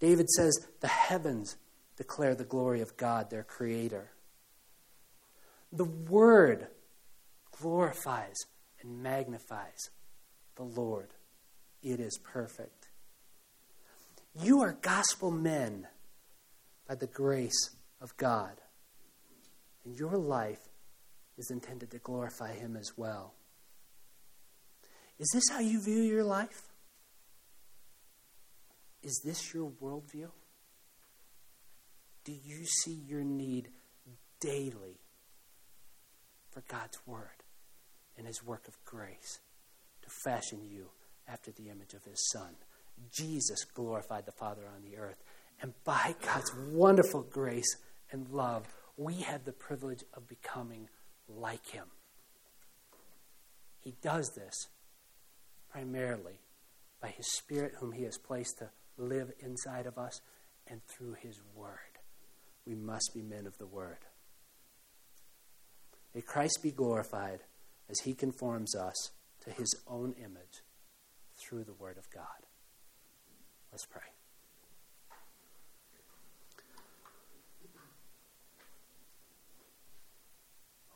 David 0.00 0.30
says, 0.30 0.66
The 0.80 0.88
heavens 0.88 1.56
declare 1.96 2.34
the 2.34 2.44
glory 2.44 2.80
of 2.80 2.96
God, 2.96 3.28
their 3.28 3.44
creator. 3.44 4.10
The 5.70 5.84
word 5.84 6.68
glorifies 7.60 8.36
and 8.80 9.02
magnifies 9.02 9.90
the 10.56 10.62
Lord. 10.62 11.10
It 11.82 12.00
is 12.00 12.18
perfect. 12.22 12.88
You 14.40 14.60
are 14.62 14.78
gospel 14.80 15.30
men 15.30 15.86
by 16.88 16.94
the 16.94 17.06
grace 17.06 17.70
of 18.00 18.16
God. 18.16 18.60
And 19.84 19.96
your 19.96 20.16
life 20.16 20.68
is 21.36 21.50
intended 21.50 21.90
to 21.90 21.98
glorify 21.98 22.54
Him 22.54 22.76
as 22.76 22.92
well. 22.96 23.34
Is 25.18 25.30
this 25.32 25.48
how 25.50 25.60
you 25.60 25.82
view 25.82 26.02
your 26.02 26.24
life? 26.24 26.62
Is 29.02 29.20
this 29.24 29.52
your 29.52 29.70
worldview? 29.82 30.30
Do 32.24 32.32
you 32.32 32.64
see 32.64 32.94
your 32.94 33.24
need 33.24 33.68
daily 34.40 35.00
for 36.50 36.62
God's 36.68 36.98
Word 37.06 37.41
and 38.16 38.26
His 38.26 38.44
work 38.44 38.68
of 38.68 38.82
grace 38.84 39.40
to 40.02 40.10
fashion 40.24 40.60
you 40.62 40.88
after 41.28 41.50
the 41.50 41.68
image 41.68 41.94
of 41.94 42.04
His 42.04 42.30
Son? 42.32 42.56
Jesus 43.10 43.64
glorified 43.64 44.26
the 44.26 44.32
Father 44.32 44.62
on 44.74 44.82
the 44.82 44.96
earth. 44.96 45.22
And 45.60 45.72
by 45.84 46.14
God's 46.24 46.52
wonderful 46.70 47.22
grace 47.22 47.76
and 48.10 48.28
love, 48.28 48.66
we 48.96 49.14
have 49.20 49.44
the 49.44 49.52
privilege 49.52 50.04
of 50.14 50.28
becoming 50.28 50.88
like 51.28 51.66
Him. 51.68 51.86
He 53.80 53.94
does 54.02 54.30
this 54.36 54.54
primarily 55.70 56.40
by 57.00 57.08
His 57.08 57.26
Spirit, 57.32 57.72
whom 57.78 57.92
He 57.92 58.04
has 58.04 58.18
placed 58.18 58.58
to 58.58 58.70
live 58.98 59.32
inside 59.40 59.86
of 59.86 59.98
us, 59.98 60.20
and 60.68 60.80
through 60.86 61.14
His 61.14 61.40
Word. 61.54 61.78
We 62.66 62.74
must 62.74 63.10
be 63.14 63.22
men 63.22 63.46
of 63.46 63.58
the 63.58 63.66
Word. 63.66 63.98
May 66.14 66.20
Christ 66.20 66.60
be 66.62 66.70
glorified 66.70 67.40
as 67.92 68.00
He 68.00 68.14
conforms 68.14 68.74
us 68.74 69.10
to 69.44 69.50
His 69.50 69.76
own 69.86 70.14
image 70.18 70.64
through 71.38 71.64
the 71.64 71.74
Word 71.74 71.98
of 71.98 72.10
God. 72.10 72.24
Let's 73.70 73.86
pray. 73.86 74.02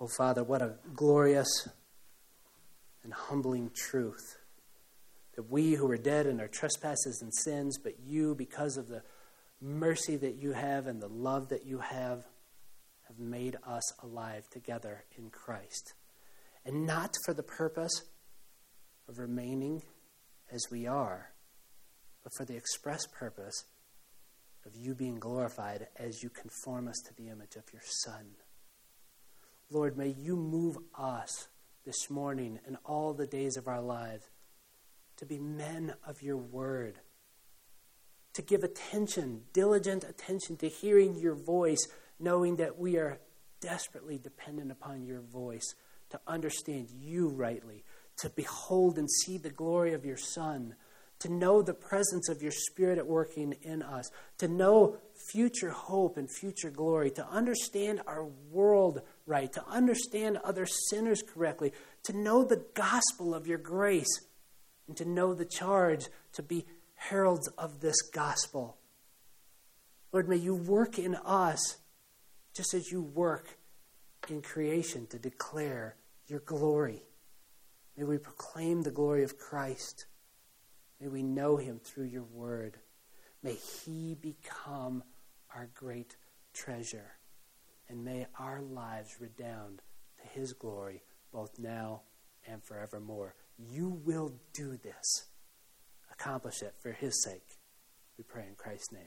Oh, 0.01 0.09
Father, 0.16 0.42
what 0.42 0.62
a 0.62 0.74
glorious 0.94 1.68
and 3.05 3.12
humbling 3.12 3.70
truth 3.74 4.36
that 5.36 5.51
we 5.51 5.74
who 5.74 5.90
are 5.90 5.99
dead 5.99 6.26
in 6.26 6.40
our 6.40 6.49
trespasses 6.49 7.20
and 7.22 7.32
sins, 7.34 7.78
but 7.78 7.94
you, 8.07 8.34
because 8.34 8.76
of 8.78 8.88
the 8.88 9.03
mercy 9.61 10.16
that 10.16 10.36
you 10.36 10.53
have 10.53 10.86
and 10.86 11.01
the 11.01 11.09
love 11.09 11.49
that 11.51 11.66
you 11.66 11.78
have, 11.78 12.24
have 13.07 13.18
made 13.18 13.57
us 13.66 13.92
alive 14.03 14.49
together 14.51 15.05
in 15.16 15.30
Christ. 15.30 15.94
And 16.67 16.85
not 16.85 17.14
for 17.25 17.33
the 17.33 17.45
purpose 17.45 18.03
of 19.09 19.21
remaining 19.21 19.83
as 20.51 20.67
we 20.69 20.85
are, 20.87 21.31
but 22.25 22.33
for 22.37 22.45
the 22.45 22.57
express 22.57 23.07
purpose 23.07 23.64
of 24.67 24.75
you 24.75 24.93
being 24.93 25.21
glorified 25.21 25.87
as 25.97 26.25
you 26.25 26.29
conform 26.29 26.89
us 26.89 26.97
to 27.07 27.14
the 27.14 27.29
image 27.29 27.55
of 27.55 27.73
your 27.73 27.83
Son. 27.85 28.33
Lord, 29.71 29.97
may 29.97 30.09
you 30.09 30.35
move 30.35 30.77
us 30.99 31.47
this 31.85 32.11
morning 32.11 32.59
and 32.67 32.77
all 32.85 33.14
the 33.14 33.29
days 33.29 33.57
of 33.57 33.69
our 33.69 33.81
lives 33.81 34.25
to 35.19 35.25
be 35.25 35.39
men 35.39 35.95
of 36.05 36.21
your 36.21 36.37
word, 36.37 36.99
to 38.35 38.43
give 38.43 38.64
attention, 38.64 39.43
diligent 39.53 40.03
attention 40.03 40.57
to 40.57 40.69
hearing 40.69 41.14
your 41.17 41.37
voice, 41.37 41.87
knowing 42.19 42.57
that 42.57 42.77
we 42.77 42.97
are 42.97 43.21
desperately 43.61 44.19
dependent 44.19 44.73
upon 44.73 45.05
your 45.05 45.21
voice 45.21 45.77
to 46.11 46.20
understand 46.26 46.88
you 46.90 47.28
rightly, 47.28 47.84
to 48.18 48.30
behold 48.30 48.98
and 48.98 49.11
see 49.11 49.38
the 49.38 49.50
glory 49.50 49.92
of 49.92 50.04
your 50.04 50.16
Son, 50.16 50.74
to 51.18 51.32
know 51.32 51.62
the 51.62 51.74
presence 51.74 52.28
of 52.28 52.42
your 52.42 52.52
Spirit 52.52 52.98
at 52.98 53.07
working 53.07 53.54
in 53.62 53.82
us, 53.82 54.11
to 54.38 54.48
know 54.48 54.98
future 55.30 55.70
hope 55.70 56.16
and 56.16 56.30
future 56.30 56.70
glory, 56.70 57.11
to 57.11 57.26
understand 57.28 58.00
our 58.07 58.24
world 58.50 59.00
right, 59.26 59.52
to 59.52 59.66
understand 59.66 60.38
other 60.44 60.66
sinners 60.66 61.22
correctly, 61.22 61.72
to 62.04 62.12
know 62.12 62.44
the 62.44 62.64
gospel 62.74 63.34
of 63.34 63.46
your 63.46 63.59
grace 63.59 64.20
and 64.86 64.96
to 64.96 65.04
know 65.04 65.34
the 65.34 65.44
charge 65.44 66.07
to 66.32 66.42
be 66.42 66.64
heralds 66.94 67.48
of 67.59 67.80
this 67.80 68.00
gospel. 68.02 68.76
Lord, 70.12 70.28
may 70.28 70.36
you 70.36 70.54
work 70.54 70.98
in 70.98 71.14
us 71.16 71.76
just 72.54 72.72
as 72.72 72.90
you 72.90 73.02
work 73.02 73.59
in 74.31 74.43
creation 74.43 75.07
to 75.09 75.18
declare 75.18 75.97
your 76.27 76.41
glory. 76.41 77.03
May 77.97 78.05
we 78.05 78.18
proclaim 78.18 78.83
the 78.83 78.91
glory 78.91 79.22
of 79.22 79.39
Christ. 79.39 80.07
May 81.01 81.09
we 81.09 81.22
know 81.22 81.57
him 81.57 81.81
through 81.83 82.07
your 82.07 82.24
word. 82.24 82.79
May 83.43 83.55
he 83.55 84.14
become 84.14 85.03
our 85.55 85.68
great 85.74 86.16
treasure. 86.53 87.12
And 87.89 88.05
may 88.05 88.27
our 88.39 88.61
lives 88.61 89.16
redound 89.20 89.83
to 90.18 90.39
his 90.39 90.53
glory 90.53 91.03
both 91.33 91.59
now 91.59 92.03
and 92.47 92.62
forevermore. 92.62 93.35
You 93.59 94.01
will 94.05 94.33
do 94.53 94.77
this. 94.77 95.29
Accomplish 96.12 96.62
it 96.62 96.74
for 96.81 96.93
his 96.93 97.22
sake. 97.22 97.59
We 98.18 98.24
pray 98.24 98.47
in 98.49 98.55
Christ's 98.57 98.93
name. 98.93 99.03